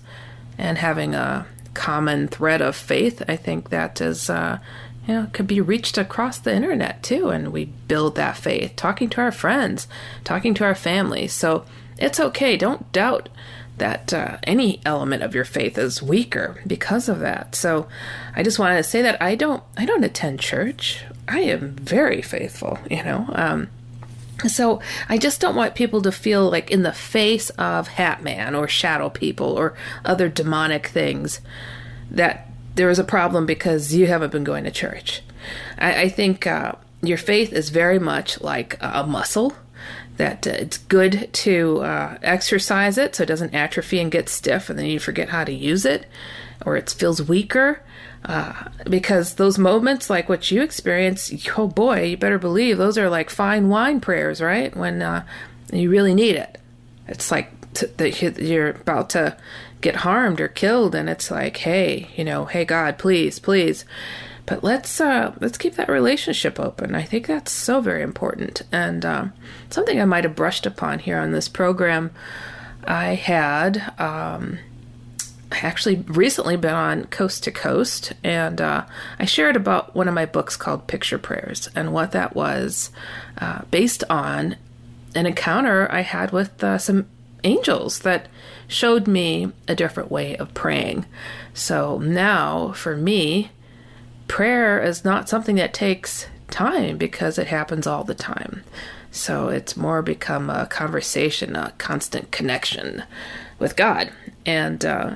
[0.58, 3.22] and having a common thread of faith.
[3.28, 4.58] I think that is, uh,
[5.06, 7.28] you know, could be reached across the internet too.
[7.28, 9.86] And we build that faith, talking to our friends,
[10.24, 11.28] talking to our family.
[11.28, 11.64] So
[11.98, 12.56] it's okay.
[12.56, 13.28] Don't doubt
[13.78, 17.54] that uh, any element of your faith is weaker because of that.
[17.54, 17.88] So
[18.34, 21.04] I just wanted to say that I don't I don't attend church.
[21.26, 23.26] I am very faithful, you know.
[23.32, 23.70] Um,
[24.48, 28.68] so I just don't want people to feel like in the face of Hatman or
[28.68, 29.74] shadow people or
[30.04, 31.40] other demonic things
[32.10, 35.22] that there is a problem because you haven't been going to church.
[35.78, 36.72] I, I think uh,
[37.02, 39.54] your faith is very much like a muscle
[40.16, 44.70] that uh, it's good to uh, exercise it so it doesn't atrophy and get stiff
[44.70, 46.06] and then you forget how to use it
[46.64, 47.82] or it feels weaker.
[48.24, 48.54] Uh,
[48.88, 53.28] because those moments like what you experience oh boy you better believe those are like
[53.28, 54.74] fine wine prayers right?
[54.74, 55.24] When uh,
[55.72, 56.58] you really need it.
[57.06, 59.36] It's like that you're about to
[59.80, 63.84] get harmed or killed and it's like hey you know hey god please please
[64.46, 66.94] but let's uh, let's keep that relationship open.
[66.94, 69.32] I think that's so very important, and um,
[69.70, 72.10] something I might have brushed upon here on this program.
[72.86, 74.58] I had um,
[75.50, 78.84] actually recently been on Coast to Coast, and uh,
[79.18, 82.90] I shared about one of my books called Picture Prayers, and what that was
[83.38, 84.56] uh, based on
[85.14, 87.06] an encounter I had with uh, some
[87.44, 88.28] angels that
[88.66, 91.06] showed me a different way of praying.
[91.52, 93.50] So now, for me,
[94.28, 98.62] prayer is not something that takes time because it happens all the time.
[99.10, 103.04] So it's more become a conversation, a constant connection
[103.58, 104.12] with God.
[104.44, 105.14] And uh,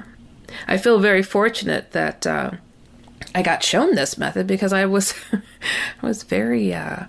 [0.66, 2.52] I feel very fortunate that uh,
[3.34, 7.04] I got shown this method because I was I was very uh,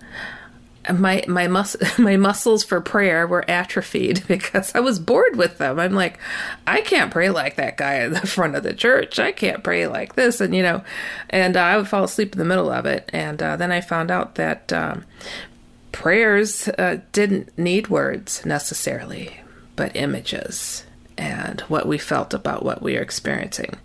[0.91, 5.79] my my mus- my muscles for prayer were atrophied because I was bored with them.
[5.79, 6.19] I'm like,
[6.65, 9.19] I can't pray like that guy in the front of the church.
[9.19, 10.83] I can't pray like this, and you know,
[11.29, 13.09] and uh, I would fall asleep in the middle of it.
[13.13, 15.05] And uh, then I found out that um,
[15.91, 19.41] prayers uh, didn't need words necessarily,
[19.75, 20.85] but images
[21.17, 23.75] and what we felt about what we are experiencing.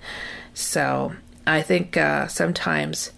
[0.55, 1.15] So
[1.47, 3.11] I think uh, sometimes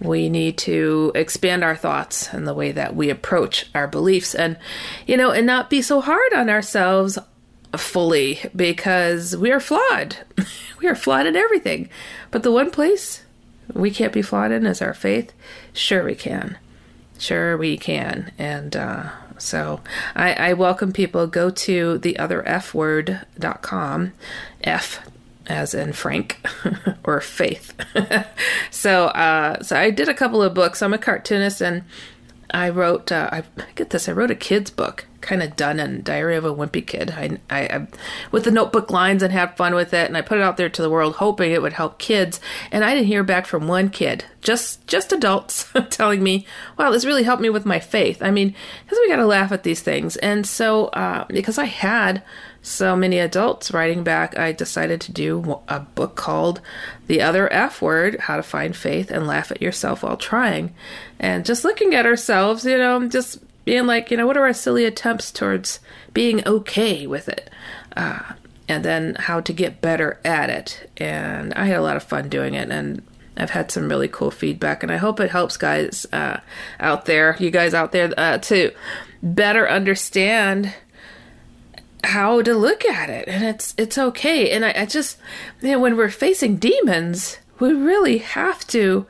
[0.00, 4.56] we need to expand our thoughts and the way that we approach our beliefs and
[5.06, 7.18] you know and not be so hard on ourselves
[7.76, 10.16] fully because we are flawed.
[10.80, 11.90] We are flawed in everything.
[12.30, 13.22] But the one place
[13.74, 15.34] we can't be flawed in is our faith.
[15.74, 16.56] Sure we can.
[17.18, 18.32] Sure we can.
[18.38, 19.82] And uh, so
[20.16, 21.26] I, I welcome people.
[21.26, 24.12] Go to the theotherfword.com
[24.64, 25.06] f
[25.50, 26.38] as in Frank
[27.04, 27.74] or Faith.
[28.70, 30.80] so, uh, so I did a couple of books.
[30.80, 31.82] I'm a cartoonist, and
[32.50, 33.10] I wrote.
[33.10, 33.42] Uh, I
[33.74, 34.08] get this.
[34.08, 37.10] I wrote a kids book, kind of done in Diary of a Wimpy Kid.
[37.10, 37.86] I, I, I,
[38.30, 40.68] with the notebook lines and had fun with it, and I put it out there
[40.68, 42.40] to the world, hoping it would help kids.
[42.70, 46.46] And I didn't hear back from one kid, just just adults telling me,
[46.78, 49.50] "Wow, this really helped me with my faith." I mean, because we got to laugh
[49.50, 52.22] at these things, and so uh, because I had
[52.62, 56.60] so many adults writing back, I decided to do a book called
[57.06, 60.74] The Other F Word How to Find Faith and Laugh at Yourself While Trying.
[61.18, 64.52] And just looking at ourselves, you know, just being like, you know, what are our
[64.52, 65.80] silly attempts towards
[66.12, 67.50] being okay with it?
[67.96, 68.34] Uh,
[68.68, 70.90] and then how to get better at it.
[70.98, 72.70] And I had a lot of fun doing it.
[72.70, 73.02] And
[73.36, 76.40] I've had some really cool feedback, and I hope it helps guys uh,
[76.78, 78.72] out there, you guys out there, uh, to
[79.22, 80.74] better understand
[82.04, 85.18] how to look at it and it's it's okay and I, I just
[85.60, 89.06] you know when we're facing demons we really have to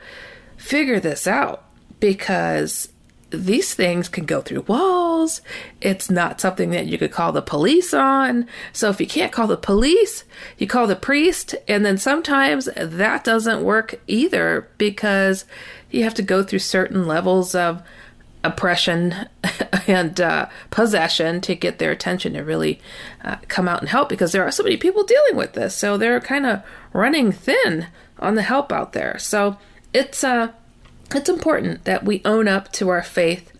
[0.56, 1.64] figure this out
[2.00, 2.88] because
[3.30, 5.40] these things can go through walls.
[5.80, 8.46] It's not something that you could call the police on.
[8.72, 10.24] So if you can't call the police,
[10.58, 11.54] you call the priest.
[11.68, 15.44] And then sometimes that doesn't work either because
[15.90, 17.82] you have to go through certain levels of
[18.42, 19.28] oppression
[19.86, 22.80] and uh, possession to get their attention to really
[23.24, 25.74] uh, come out and help because there are so many people dealing with this.
[25.74, 26.62] So they're kind of
[26.92, 27.88] running thin
[28.18, 29.18] on the help out there.
[29.18, 29.58] So
[29.92, 30.52] it's uh,
[31.14, 33.52] it's important that we own up to our faith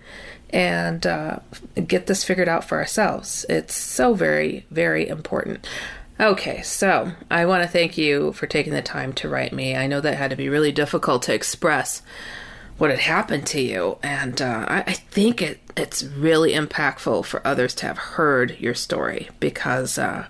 [0.50, 1.38] and uh,
[1.86, 3.44] get this figured out for ourselves.
[3.48, 5.66] It's so very very important.
[6.18, 9.74] Okay, so I want to thank you for taking the time to write me.
[9.74, 12.02] I know that had to be really difficult to express
[12.80, 13.98] what had happened to you.
[14.02, 18.74] And uh, I, I, think it, it's really impactful for others to have heard your
[18.74, 20.28] story because, uh,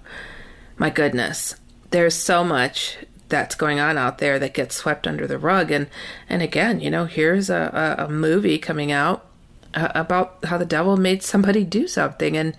[0.77, 1.55] my goodness,
[1.91, 2.99] there's so much
[3.29, 5.71] that's going on out there that gets swept under the rug.
[5.71, 5.87] And,
[6.29, 9.27] and again, you know, here's a, a, a movie coming out
[9.75, 12.37] uh, about how the devil made somebody do something.
[12.37, 12.57] And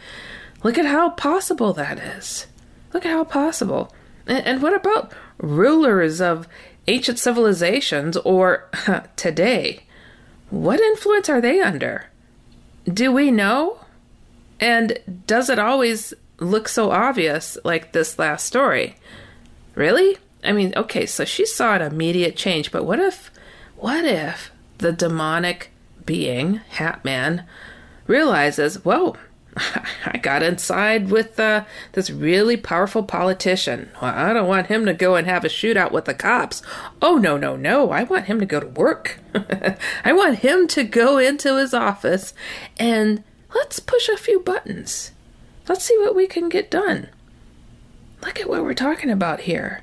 [0.64, 2.48] look at how possible that is.
[2.94, 3.94] Look at how possible.
[4.26, 6.48] And, and what about rulers of
[6.88, 8.70] ancient civilizations or
[9.16, 9.84] today,
[10.50, 12.08] what influence are they under?
[12.86, 13.80] Do we know?
[14.60, 18.96] And does it always look so obvious like this last story?
[19.76, 20.18] Really?
[20.44, 23.32] I mean, okay, so she saw an immediate change, but what if,
[23.78, 25.72] what if the demonic
[26.06, 27.46] being, Hat Man,
[28.08, 29.16] realizes, whoa,
[30.06, 33.92] I got inside with uh, this really powerful politician.
[34.02, 36.62] Well, I don't want him to go and have a shootout with the cops.
[37.02, 37.92] Oh, no, no, no.
[37.92, 39.20] I want him to go to work.
[40.06, 42.34] I want him to go into his office
[42.78, 43.24] and
[43.54, 45.12] let's push a few buttons.
[45.68, 47.10] Let's see what we can get done.
[48.24, 49.82] Look at what we're talking about here.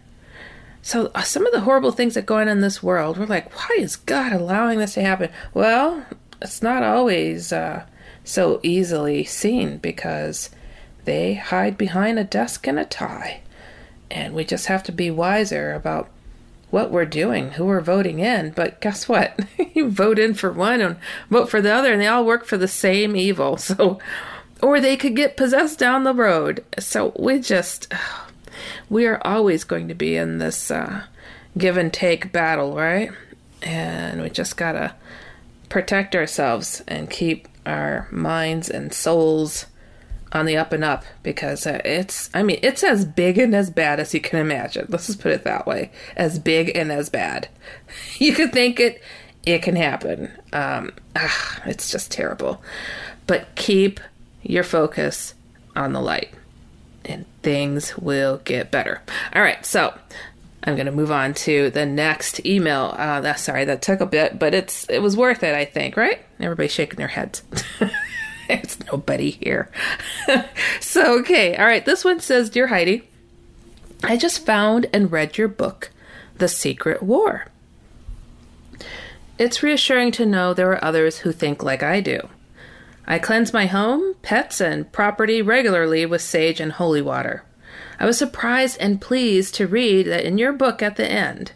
[0.80, 3.54] So, uh, some of the horrible things that go on in this world, we're like,
[3.54, 5.30] why is God allowing this to happen?
[5.52, 6.06] Well,
[6.40, 7.52] it's not always.
[7.52, 7.84] Uh,
[8.28, 10.50] so easily seen because
[11.04, 13.40] they hide behind a desk and a tie.
[14.10, 16.08] And we just have to be wiser about
[16.70, 18.50] what we're doing, who we're voting in.
[18.50, 19.38] But guess what?
[19.74, 20.96] you vote in for one and
[21.30, 23.58] vote for the other, and they all work for the same evil.
[23.68, 23.98] So,
[24.60, 26.64] or they could get possessed down the road.
[26.80, 27.92] So we just,
[28.90, 31.04] we are always going to be in this uh,
[31.56, 33.10] give and take battle, right?
[33.62, 34.94] And we just gotta
[35.68, 39.66] protect ourselves and keep our minds and souls
[40.32, 43.70] on the up and up because uh, it's I mean it's as big and as
[43.70, 44.86] bad as you can imagine.
[44.88, 45.90] Let's just put it that way.
[46.16, 47.48] As big and as bad.
[48.18, 49.02] You could think it
[49.46, 50.30] it can happen.
[50.52, 52.60] Um, ah, it's just terrible.
[53.26, 54.00] but keep
[54.42, 55.34] your focus
[55.76, 56.30] on the light
[57.04, 59.00] and things will get better.
[59.34, 59.94] All right, so
[60.64, 62.94] I'm going to move on to the next email.
[62.96, 65.96] Uh, that sorry, that took a bit, but it's it was worth it, I think.
[65.96, 66.20] Right?
[66.40, 67.42] Everybody's shaking their heads.
[68.48, 69.70] it's nobody here.
[70.80, 71.84] so okay, all right.
[71.84, 73.08] This one says, "Dear Heidi,
[74.02, 75.90] I just found and read your book,
[76.36, 77.46] The Secret War.
[79.38, 82.28] It's reassuring to know there are others who think like I do."
[83.10, 87.42] I cleanse my home, pets, and property regularly with sage and holy water.
[87.98, 91.52] I was surprised and pleased to read that in your book at the end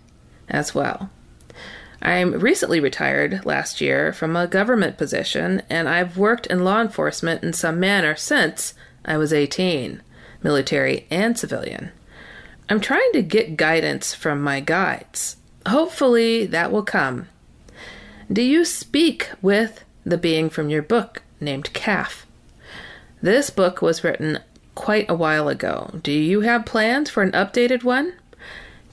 [0.49, 1.11] as well.
[2.01, 7.45] I'm recently retired last year from a government position, and I've worked in law enforcement
[7.45, 8.75] in some manner since
[9.05, 10.03] I was 18,
[10.43, 11.93] military and civilian.
[12.69, 15.37] I'm trying to get guidance from my guides.
[15.67, 17.29] Hopefully, that will come.
[18.33, 22.27] Do you speak with the being from your book named Calf.
[23.21, 24.41] This book was written
[24.75, 25.91] quite a while ago.
[26.03, 28.15] Do you have plans for an updated one?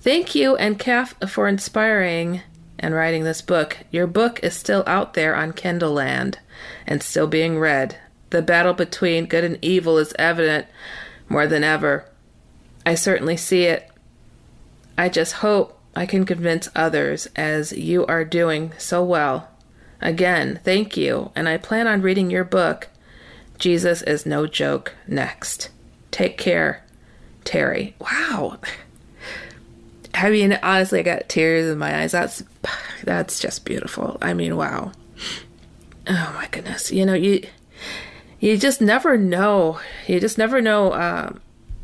[0.01, 2.41] Thank you and Calf for inspiring
[2.77, 3.77] and writing this book.
[3.91, 6.39] Your book is still out there on Kindle Land
[6.87, 7.97] and still being read.
[8.29, 10.67] The battle between good and evil is evident
[11.27, 12.05] more than ever.
[12.85, 13.89] I certainly see it.
[14.97, 19.49] I just hope I can convince others as you are doing so well
[20.01, 22.87] Again, thank you, and I plan on reading your book,
[23.59, 25.69] Jesus is No Joke, next.
[26.11, 26.83] Take care,
[27.43, 27.95] Terry.
[27.99, 28.57] Wow.
[30.13, 32.13] I mean, honestly, I got tears in my eyes.
[32.13, 32.43] That's
[33.03, 34.17] that's just beautiful.
[34.21, 34.91] I mean, wow.
[36.07, 36.91] Oh my goodness.
[36.91, 37.45] You know, you
[38.39, 39.79] you just never know.
[40.07, 40.93] You just never know.
[40.93, 41.41] Um,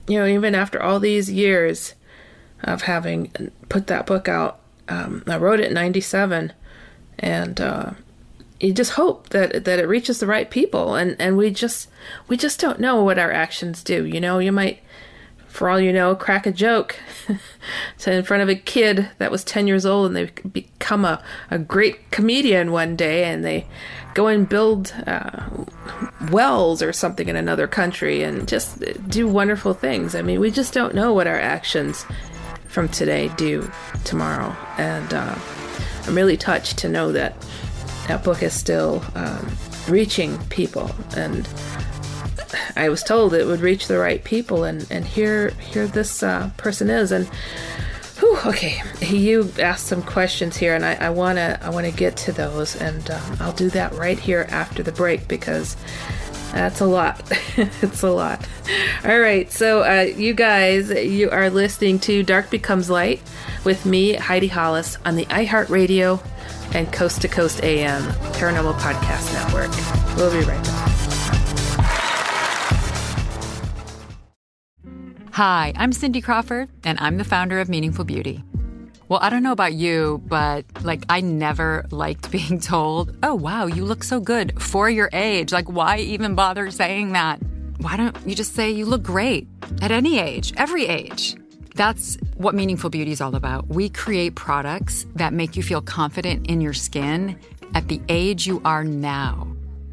[0.07, 1.93] you know, even after all these years
[2.63, 4.59] of having put that book out,
[4.89, 6.53] um, I wrote it in '97,
[7.19, 7.91] and uh,
[8.65, 10.95] you just hope that that it reaches the right people.
[10.95, 11.89] And and we just
[12.27, 14.39] we just don't know what our actions do you know?
[14.39, 14.79] You might
[15.47, 16.97] for all you know crack a joke
[17.99, 21.23] to in front of a kid that was 10 years old and they become a,
[21.49, 23.65] a great comedian one day and they
[24.15, 25.47] go and build uh,
[26.29, 30.13] wells or something in another country and just do wonderful things.
[30.15, 32.05] I mean we just don't know what our actions
[32.67, 33.71] from today do
[34.03, 34.53] tomorrow.
[34.77, 35.35] And uh,
[36.07, 37.35] i'm really touched to know that
[38.07, 39.51] that book is still um,
[39.87, 40.91] reaching people.
[41.15, 41.47] And
[42.75, 46.51] I was told it would reach the right people and and here here this uh,
[46.57, 47.11] person is.
[47.11, 47.27] And
[48.19, 52.31] whew, okay you asked some questions here and I, I wanna I wanna get to
[52.31, 52.75] those.
[52.75, 55.75] And um, I'll do that right here after the break because
[56.51, 57.21] that's a lot.
[57.57, 58.47] It's a lot.
[59.03, 63.21] All right so uh, you guys you are listening to Dark Becomes Light
[63.63, 66.21] with me Heidi Hollis on the iHeartRadio
[66.73, 69.71] and Coast to Coast AM Paranormal Podcast Network.
[70.17, 70.85] We'll be right back.
[75.31, 78.41] Hi, I'm Cindy Crawford, and I'm the founder of Meaningful Beauty.
[79.09, 83.65] Well, I don't know about you, but like, I never liked being told, oh, wow,
[83.65, 85.51] you look so good for your age.
[85.51, 87.41] Like, why even bother saying that?
[87.79, 89.47] Why don't you just say you look great
[89.81, 91.35] at any age, every age?
[91.75, 93.67] That's what Meaningful Beauty is all about.
[93.67, 97.37] We create products that make you feel confident in your skin
[97.73, 99.47] at the age you are now.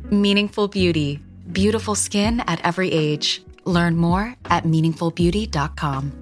[0.04, 1.20] Meaningful Beauty.
[1.50, 3.42] Beautiful skin at every age.
[3.64, 6.21] Learn more at meaningfulbeauty.com.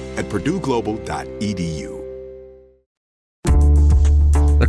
[0.17, 2.00] at purdueglobal.edu.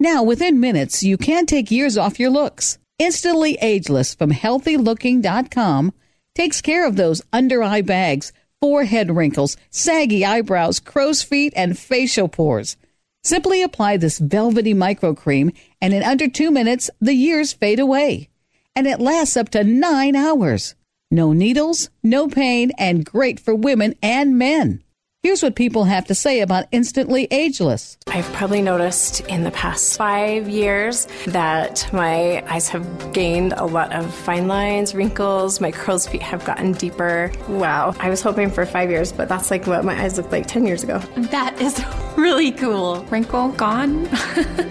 [0.00, 2.78] Now, within minutes, you can take years off your looks.
[3.00, 5.92] Instantly Ageless from healthylooking.com
[6.34, 12.28] takes care of those under eye bags, forehead wrinkles, saggy eyebrows, crow's feet, and facial
[12.28, 12.76] pores.
[13.24, 18.28] Simply apply this velvety micro cream, and in under two minutes, the years fade away.
[18.76, 20.76] And it lasts up to nine hours.
[21.10, 24.84] No needles, no pain, and great for women and men.
[25.28, 27.98] Here's what people have to say about Instantly Ageless.
[28.06, 33.92] I've probably noticed in the past five years that my eyes have gained a lot
[33.92, 37.30] of fine lines, wrinkles, my crow's feet have gotten deeper.
[37.46, 40.46] Wow, I was hoping for five years, but that's like what my eyes looked like
[40.46, 40.98] 10 years ago.
[41.30, 41.78] That is
[42.16, 43.04] really cool.
[43.10, 44.08] Wrinkle gone.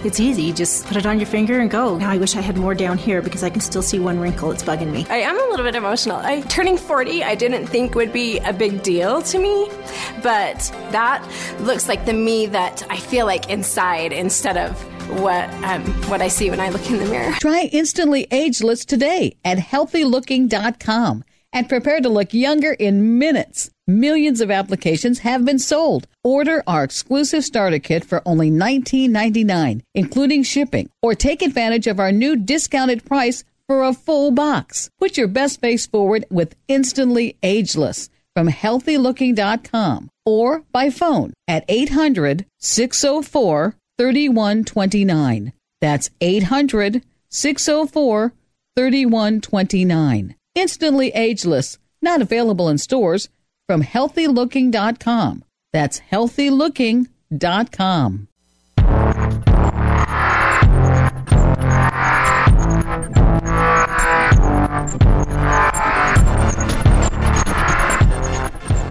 [0.04, 2.00] it's easy, just put it on your finger and go.
[2.00, 4.52] Now I wish I had more down here because I can still see one wrinkle.
[4.52, 5.06] It's bugging me.
[5.08, 6.18] I am a little bit emotional.
[6.18, 9.70] I, turning 40, I didn't think would be a big deal to me,
[10.24, 10.47] but
[10.92, 11.28] that
[11.62, 14.72] looks like the me that I feel like inside instead of
[15.22, 17.34] what um, what I see when I look in the mirror.
[17.40, 21.24] Try Instantly Ageless today at healthylooking.com
[21.54, 23.70] and prepare to look younger in minutes.
[23.88, 26.08] Millions of applications have been sold.
[26.24, 32.12] Order our exclusive starter kit for only $19.99, including shipping, or take advantage of our
[32.12, 34.90] new discounted price for a full box.
[35.00, 42.46] Put your best face forward with Instantly Ageless from healthylooking.com or by phone at 800
[42.60, 45.54] 604 3129.
[45.82, 48.34] That's 800 604
[48.76, 50.36] 3129.
[50.54, 53.30] Instantly ageless, not available in stores
[53.66, 55.44] from healthylooking.com.
[55.74, 58.27] That's healthylooking.com.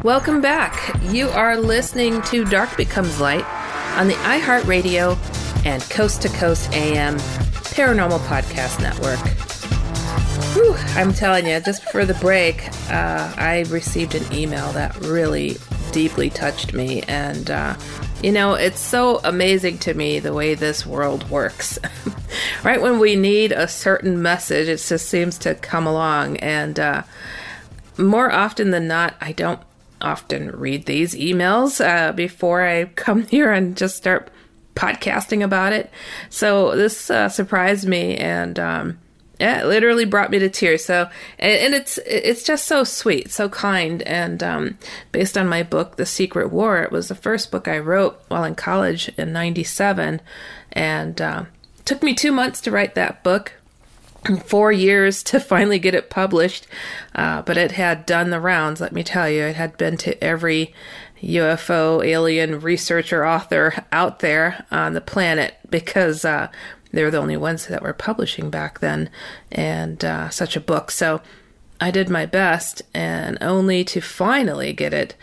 [0.06, 0.96] Welcome back.
[1.06, 3.44] You are listening to Dark Becomes Light
[3.98, 5.16] on the iHeartRadio
[5.66, 7.16] and Coast to Coast AM
[7.74, 9.18] Paranormal Podcast Network.
[10.54, 15.56] Whew, I'm telling you, just before the break, uh, I received an email that really
[15.90, 17.02] deeply touched me.
[17.08, 17.74] And, uh,
[18.22, 21.80] you know, it's so amazing to me the way this world works.
[22.62, 26.36] right when we need a certain message, it just seems to come along.
[26.36, 27.02] And, uh,
[27.98, 29.58] more often than not, I don't
[30.06, 34.30] often read these emails uh, before I come here and just start
[34.74, 35.90] podcasting about it.
[36.30, 38.98] So this uh, surprised me and um,
[39.40, 40.84] yeah, it literally brought me to tears.
[40.84, 44.78] So and, and it's it's just so sweet, so kind, and um,
[45.12, 46.82] based on my book, The Secret War.
[46.82, 50.22] It was the first book I wrote while in college in '97,
[50.72, 51.44] and uh,
[51.84, 53.52] took me two months to write that book
[54.46, 56.66] four years to finally get it published,
[57.14, 59.42] uh, but it had done the rounds, let me tell you.
[59.42, 60.74] It had been to every
[61.22, 66.48] UFO alien researcher author out there on the planet because uh,
[66.92, 69.10] they were the only ones that were publishing back then
[69.50, 70.90] and uh, such a book.
[70.90, 71.20] So
[71.80, 75.14] I did my best, and only to finally get it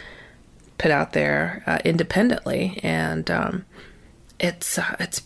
[0.77, 2.79] put out there uh, independently.
[2.83, 3.65] And um,
[4.39, 5.23] it's uh, it's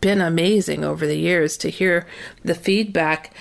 [0.00, 2.06] been amazing over the years to hear
[2.44, 3.32] the feedback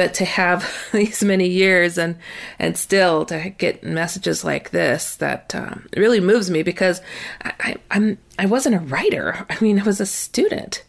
[0.00, 2.16] but to have these many years and
[2.58, 7.02] and still to get messages like this that um, really moves me because
[7.42, 9.44] I, I'm I wasn't a writer.
[9.50, 10.82] I mean, I was a student.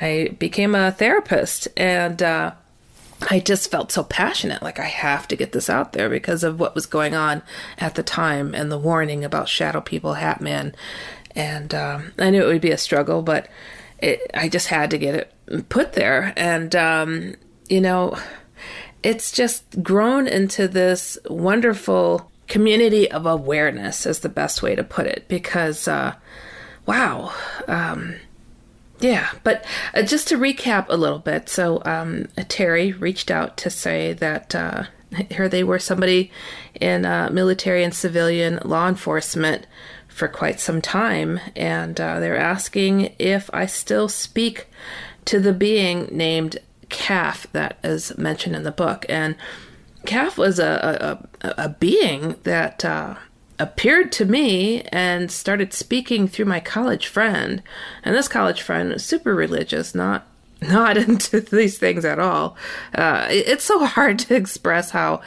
[0.00, 2.52] I became a therapist, and uh,
[3.30, 4.62] I just felt so passionate.
[4.62, 7.42] Like I have to get this out there because of what was going on
[7.78, 10.74] at the time and the warning about shadow people, Hat Man,
[11.34, 13.48] and um, I knew it would be a struggle, but
[13.98, 16.32] it, I just had to get it put there.
[16.36, 17.34] And, um,
[17.68, 18.16] you know,
[19.02, 25.06] it's just grown into this wonderful community of awareness, is the best way to put
[25.06, 25.26] it.
[25.28, 26.14] Because, uh,
[26.86, 27.32] wow.
[27.66, 28.16] Um,
[29.00, 33.70] yeah, but uh, just to recap a little bit, so um, Terry reached out to
[33.70, 34.84] say that uh,
[35.30, 36.30] here they were somebody
[36.80, 39.66] in uh, military and civilian law enforcement
[40.18, 44.66] for quite some time, and uh, they're asking if I still speak
[45.26, 46.58] to the being named
[46.88, 49.06] Calf that is mentioned in the book.
[49.08, 49.36] And
[50.06, 53.16] Calf was a, a, a being that uh,
[53.58, 57.62] appeared to me and started speaking through my college friend.
[58.02, 60.26] And this college friend was super religious, not
[60.62, 62.56] not into these things at all.
[62.92, 65.20] Uh, it's so hard to express how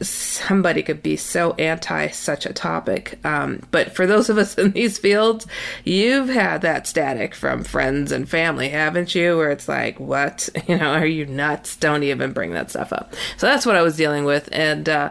[0.00, 3.18] somebody could be so anti such a topic.
[3.24, 5.46] Um, but for those of us in these fields,
[5.84, 9.36] you've had that static from friends and family, haven't you?
[9.36, 10.48] Where it's like, what?
[10.70, 11.74] You know, are you nuts?
[11.74, 13.12] Don't even bring that stuff up.
[13.38, 14.48] So that's what I was dealing with.
[14.52, 15.10] And, uh,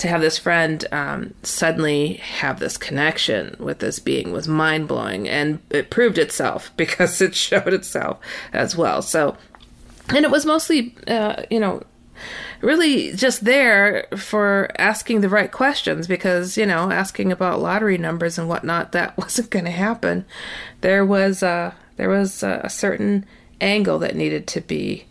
[0.00, 5.28] to have this friend um, suddenly have this connection with this being was mind blowing,
[5.28, 8.18] and it proved itself because it showed itself
[8.52, 9.02] as well.
[9.02, 9.36] So,
[10.08, 11.82] and it was mostly, uh, you know,
[12.60, 18.38] really just there for asking the right questions because you know asking about lottery numbers
[18.38, 20.24] and whatnot that wasn't going to happen.
[20.80, 23.26] There was a there was a certain
[23.60, 25.04] angle that needed to be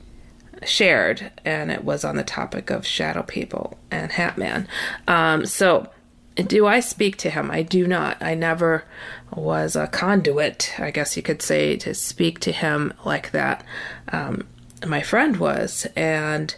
[0.65, 4.67] shared, and it was on the topic of shadow people and Hatman.
[5.07, 5.89] Um, so,
[6.35, 7.51] do I speak to him?
[7.51, 8.21] I do not.
[8.21, 8.85] I never
[9.33, 13.63] was a conduit, I guess you could say, to speak to him like that.
[14.11, 14.47] Um,
[14.85, 16.55] my friend was, and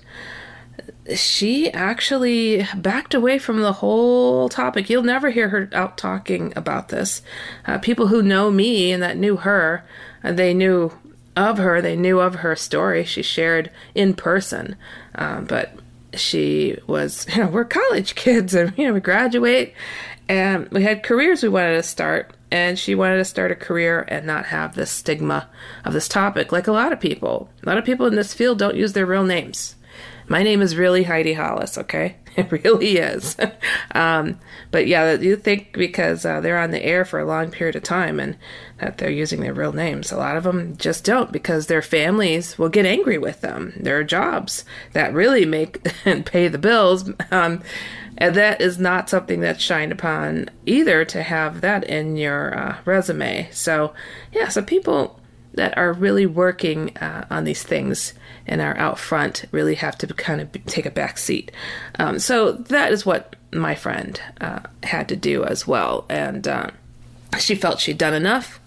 [1.16, 4.90] she actually backed away from the whole topic.
[4.90, 7.22] You'll never hear her out talking about this.
[7.66, 9.84] Uh, people who know me and that knew her,
[10.24, 10.92] uh, they knew
[11.36, 11.82] of her.
[11.82, 13.04] They knew of her story.
[13.04, 14.76] She shared in person,
[15.16, 15.74] uh, but
[16.14, 19.74] she was, you know, we're college kids, and you know, we graduate,
[20.30, 24.06] and we had careers we wanted to start, and she wanted to start a career
[24.08, 25.50] and not have this stigma
[25.84, 27.50] of this topic, like a lot of people.
[27.64, 29.76] A lot of people in this field don't use their real names.
[30.32, 32.16] My name is really Heidi Hollis, okay?
[32.38, 33.36] It really is.
[33.94, 34.40] um,
[34.72, 37.84] but yeah, you think because uh, they're on the air for a long period of
[37.84, 38.38] time and
[38.78, 40.14] that they're using their real names.
[40.14, 43.74] A lot of them just don't because their families will get angry with them.
[43.76, 44.64] There are jobs
[44.94, 47.12] that really make and pay the bills.
[47.32, 47.62] Um,
[48.18, 52.78] and that is not something that's shined upon either to have that in your uh,
[52.86, 53.50] resume.
[53.52, 53.94] So,
[54.32, 55.20] yeah, so people
[55.54, 58.14] that are really working uh, on these things
[58.48, 61.52] and are out front really have to kind of take a back seat.
[62.00, 66.06] Um, so that is what my friend uh, had to do as well.
[66.10, 66.72] And uh,
[67.40, 68.60] she felt she'd done enough.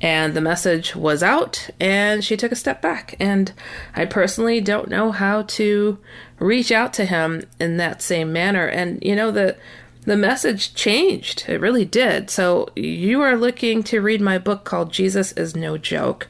[0.00, 3.14] And the message was out, and she took a step back.
[3.18, 3.52] And
[3.94, 5.98] I personally don't know how to
[6.38, 8.66] reach out to him in that same manner.
[8.66, 9.56] And you know, the
[10.04, 11.44] the message changed.
[11.48, 12.30] It really did.
[12.30, 16.28] So, you are looking to read my book called Jesus is No Joke,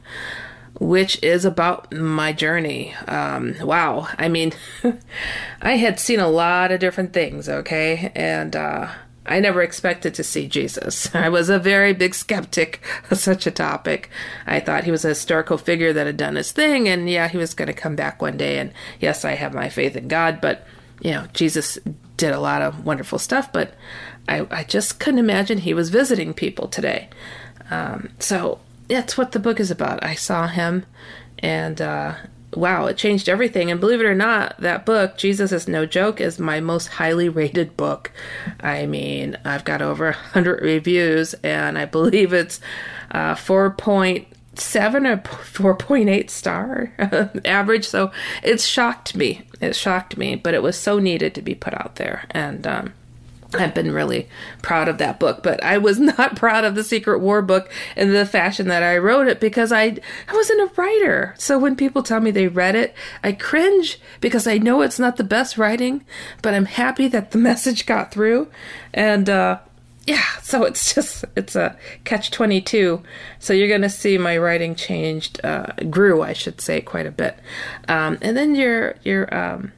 [0.78, 2.94] which is about my journey.
[3.08, 4.08] Um, wow.
[4.18, 4.52] I mean,
[5.62, 8.12] I had seen a lot of different things, okay?
[8.14, 8.90] And, uh,
[9.26, 11.14] I never expected to see Jesus.
[11.14, 14.10] I was a very big skeptic of such a topic.
[14.46, 17.38] I thought he was a historical figure that had done his thing, and yeah, he
[17.38, 18.58] was going to come back one day.
[18.58, 20.66] And yes, I have my faith in God, but
[21.00, 21.78] you know, Jesus
[22.16, 23.74] did a lot of wonderful stuff, but
[24.28, 27.08] I, I just couldn't imagine he was visiting people today.
[27.70, 30.04] Um, so that's what the book is about.
[30.04, 30.86] I saw him,
[31.38, 32.14] and uh,
[32.54, 33.70] wow, it changed everything.
[33.70, 37.28] And believe it or not, that book, Jesus is No Joke, is my most highly
[37.28, 38.10] rated book.
[38.60, 42.60] I mean, I've got over 100 reviews, and I believe it's
[43.10, 43.34] uh,
[44.56, 45.08] 4.7
[45.62, 46.92] or 4.8 star
[47.44, 47.86] average.
[47.86, 48.10] So
[48.42, 49.42] it shocked me.
[49.60, 52.26] It shocked me, but it was so needed to be put out there.
[52.30, 52.92] And, um,
[53.56, 54.28] I've been really
[54.62, 58.12] proud of that book, but I was not proud of the Secret War book in
[58.12, 59.96] the fashion that I wrote it because I
[60.28, 61.34] I wasn't a writer.
[61.38, 65.16] So when people tell me they read it, I cringe because I know it's not
[65.16, 66.04] the best writing,
[66.42, 68.48] but I'm happy that the message got through.
[68.92, 69.58] And uh
[70.06, 73.02] yeah, so it's just it's a catch 22.
[73.38, 77.38] So you're to see my writing changed uh grew, I should say, quite a bit.
[77.88, 79.72] Um and then your your um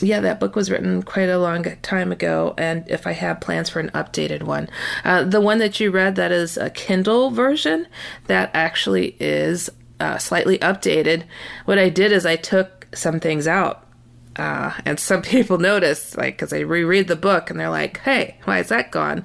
[0.00, 3.68] yeah, that book was written quite a long time ago, and if I have plans
[3.68, 4.68] for an updated one,
[5.04, 7.86] uh, the one that you read that is a Kindle version,
[8.26, 9.68] that actually is
[10.00, 11.24] uh, slightly updated.
[11.64, 13.87] What I did is I took some things out,
[14.38, 18.36] uh, and some people notice, like, because I reread the book and they're like, "Hey,
[18.44, 19.24] why is that gone?"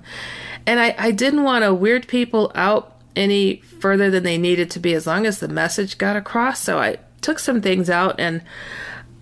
[0.66, 4.80] And I, I didn't want to weird people out any further than they needed to
[4.80, 6.62] be, as long as the message got across.
[6.62, 8.42] So I took some things out and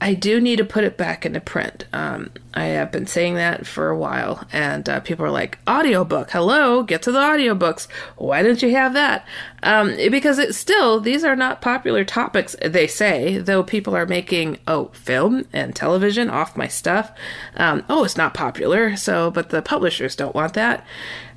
[0.04, 1.86] I do need to put it back into print.
[1.94, 6.32] Um, I have been saying that for a while, and uh, people are like, audiobook,
[6.32, 7.88] hello, get to the audiobooks.
[8.18, 9.28] Why didn't you have that?
[9.62, 14.58] Um, because it's still, these are not popular topics, they say, though people are making,
[14.68, 17.12] oh, film and television off my stuff.
[17.56, 20.84] Um, oh, it's not popular, so, but the publishers don't want that.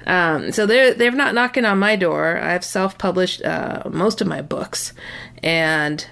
[0.06, 2.38] Um, so they're, they're not knocking on my door.
[2.38, 4.94] I've self published uh, most of my books,
[5.42, 6.06] and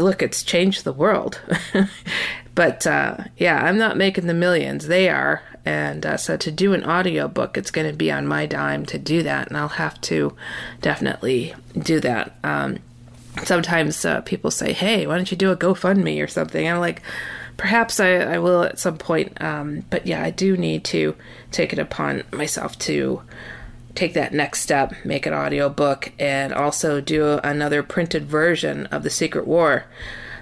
[0.00, 1.40] look, it's changed the world.
[2.54, 4.86] but uh, yeah, I'm not making the millions.
[4.86, 5.42] They are.
[5.64, 8.98] And uh, so to do an audiobook, it's going to be on my dime to
[8.98, 9.48] do that.
[9.48, 10.36] And I'll have to
[10.80, 12.36] definitely do that.
[12.44, 12.78] Um,
[13.44, 16.68] sometimes uh, people say, hey, why don't you do a GoFundMe or something?
[16.68, 17.02] I'm like,
[17.56, 19.40] perhaps I, I will at some point.
[19.42, 21.16] Um, but yeah, I do need to
[21.50, 23.22] take it upon myself to
[23.96, 29.10] take that next step, make an audiobook, and also do another printed version of The
[29.10, 29.86] Secret War.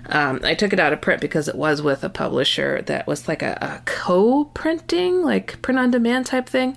[0.06, 3.26] Um, I took it out of print because it was with a publisher that was
[3.26, 6.76] like a, a co printing, like print on demand type thing.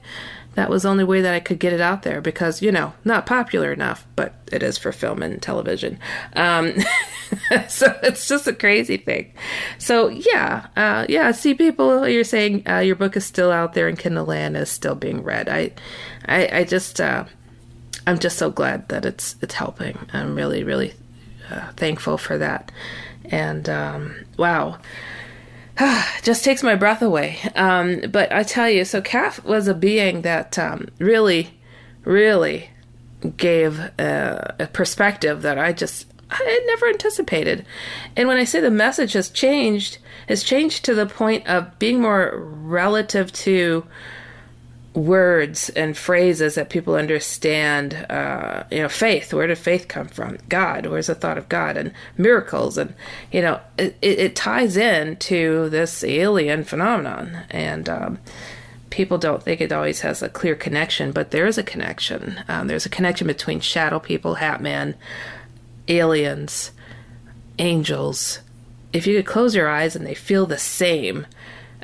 [0.57, 2.93] That was the only way that I could get it out there because, you know,
[3.05, 5.99] not popular enough, but it is for film and television.
[6.35, 6.73] Um,
[7.69, 9.31] so it's just a crazy thing.
[9.77, 13.87] So, yeah, uh, yeah, see, people, you're saying uh, your book is still out there
[13.87, 15.47] in Kindle Land, is still being read.
[15.47, 15.73] I,
[16.25, 17.25] I, I just, uh,
[18.07, 20.09] I'm just so glad that it's it's helping.
[20.11, 20.95] I'm really, really
[21.51, 22.71] uh, thankful for that.
[23.25, 24.79] And um, wow,
[26.23, 27.39] just takes my breath away.
[27.55, 31.59] Um, but I tell you, so Kath was a being that um, really,
[32.03, 32.69] really
[33.35, 37.65] gave a, a perspective that I just I had never anticipated.
[38.15, 39.97] And when I say the message has changed,
[40.27, 43.85] has changed to the point of being more relative to
[44.97, 47.93] words and phrases that people understand.
[48.09, 49.33] Uh, you know, faith.
[49.33, 50.37] Where did faith come from?
[50.49, 50.87] God.
[50.87, 51.77] Where's the thought of God?
[51.77, 52.77] And miracles.
[52.77, 52.93] And
[53.31, 57.43] you know, it, it ties in to this alien phenomenon.
[57.49, 58.19] And um,
[58.89, 62.43] people don't think it always has a clear connection, but there is a connection.
[62.47, 64.95] Um, there's a connection between shadow people, Hat Man,
[65.87, 66.71] aliens,
[67.59, 68.39] angels.
[68.93, 71.27] If you could close your eyes and they feel the same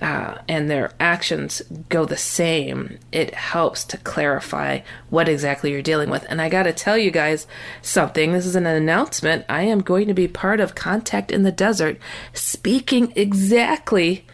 [0.02, 4.80] uh, and their actions go the same, it helps to clarify
[5.10, 6.26] what exactly you're dealing with.
[6.30, 7.48] And I got to tell you guys
[7.82, 8.34] something.
[8.34, 9.46] This is an announcement.
[9.48, 11.98] I am going to be part of Contact in the Desert,
[12.34, 14.26] speaking exactly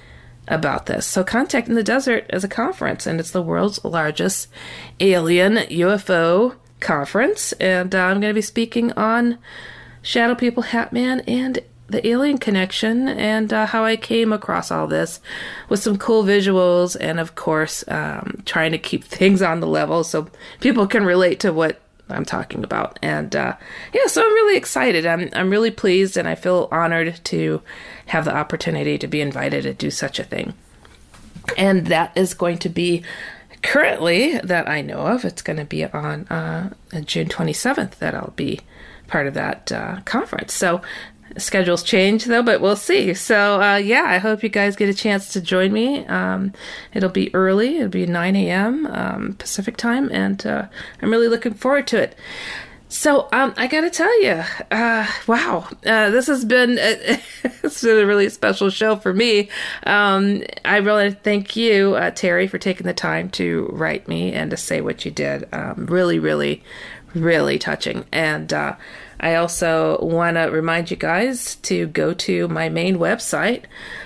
[0.48, 1.06] about this.
[1.06, 4.48] So, Contact in the Desert is a conference, and it's the world's largest
[5.00, 7.52] alien UFO conference.
[7.54, 9.38] And uh, I'm going to be speaking on
[10.02, 11.60] Shadow People, Hat Man, and
[11.90, 15.20] the alien connection and uh, how I came across all this
[15.68, 20.04] with some cool visuals and, of course, um, trying to keep things on the level
[20.04, 20.28] so
[20.60, 23.00] people can relate to what I'm talking about.
[23.02, 23.56] And uh,
[23.94, 25.06] yeah, so I'm really excited.
[25.06, 27.62] I'm, I'm really pleased and I feel honored to
[28.08, 30.54] have the opportunity to be invited to do such a thing.
[31.58, 33.04] And that is going to be
[33.62, 35.26] currently that I know of.
[35.26, 36.74] It's going to be on uh,
[37.06, 38.60] June 27th that I'll be
[39.08, 40.54] part of that uh, conference.
[40.54, 40.82] So
[41.38, 43.14] schedules change though, but we'll see.
[43.14, 46.06] So uh, yeah, I hope you guys get a chance to join me.
[46.08, 46.54] Um,
[46.94, 47.78] it'll be early.
[47.78, 48.86] It'll be 9 a.m.
[48.88, 50.68] Um, Pacific time, and uh,
[51.02, 52.16] I'm really looking forward to it.
[52.92, 57.22] So um, I got to tell you, uh, wow, uh, this has been a,
[57.64, 59.50] it's been a really special show for me.
[59.86, 64.50] Um, I really thank you, uh, Terry, for taking the time to write me and
[64.50, 65.48] to say what you did.
[65.54, 66.64] Um, really, really,
[67.14, 68.06] really touching.
[68.12, 68.76] And uh,
[69.20, 73.64] I also want to remind you guys to go to my main website,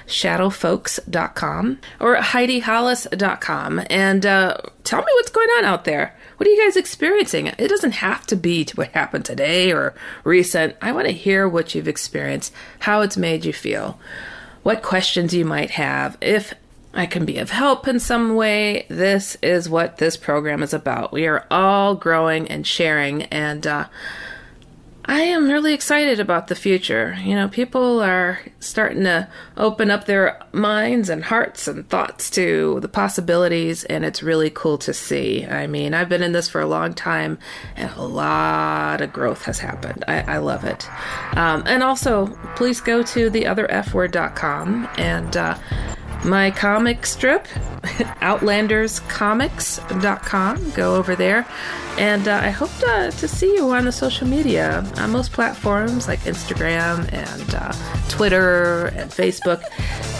[0.07, 6.15] shadowfolks.com or HeidiHollis.com, and uh, tell me what's going on out there.
[6.37, 7.47] What are you guys experiencing?
[7.47, 9.93] It doesn't have to be what happened today or
[10.23, 10.75] recent.
[10.81, 13.99] I want to hear what you've experienced, how it's made you feel,
[14.63, 16.17] what questions you might have.
[16.21, 16.53] If
[16.93, 21.11] I can be of help in some way, this is what this program is about.
[21.11, 23.85] We are all growing and sharing, and uh,
[25.05, 27.17] I am really excited about the future.
[27.21, 29.27] You know, people are starting to
[29.57, 34.77] open up their minds and hearts and thoughts to the possibilities, and it's really cool
[34.79, 35.45] to see.
[35.45, 37.37] I mean, I've been in this for a long time,
[37.75, 40.05] and a lot of growth has happened.
[40.07, 40.87] I, I love it.
[41.37, 45.57] Um, and also, please go to theotherfword.com and uh,
[46.25, 47.47] my comic strip,
[48.21, 50.71] outlanderscomics.com.
[50.71, 51.47] Go over there.
[51.97, 56.07] And uh, I hope to, to, see you on the social media on most platforms
[56.07, 57.71] like Instagram and uh,
[58.09, 59.63] Twitter and Facebook.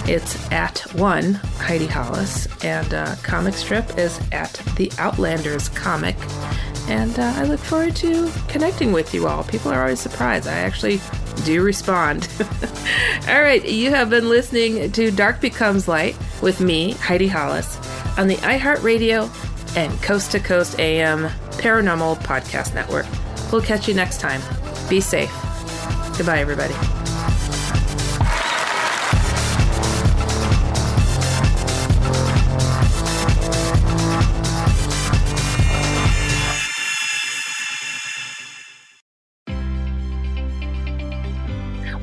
[0.08, 6.16] It's at one Heidi Hollis, and uh, comic strip is at the Outlanders Comic.
[6.90, 9.46] And uh, I look forward to connecting with you all.
[9.46, 10.48] People are always surprised.
[10.48, 11.00] I actually
[11.46, 12.28] do respond.
[13.28, 17.78] All right, you have been listening to Dark Becomes Light with me, Heidi Hollis,
[18.18, 19.30] on the iHeartRadio
[19.76, 23.06] and Coast to Coast AM Paranormal Podcast Network.
[23.52, 24.42] We'll catch you next time.
[24.90, 25.32] Be safe.
[26.18, 26.74] Goodbye, everybody.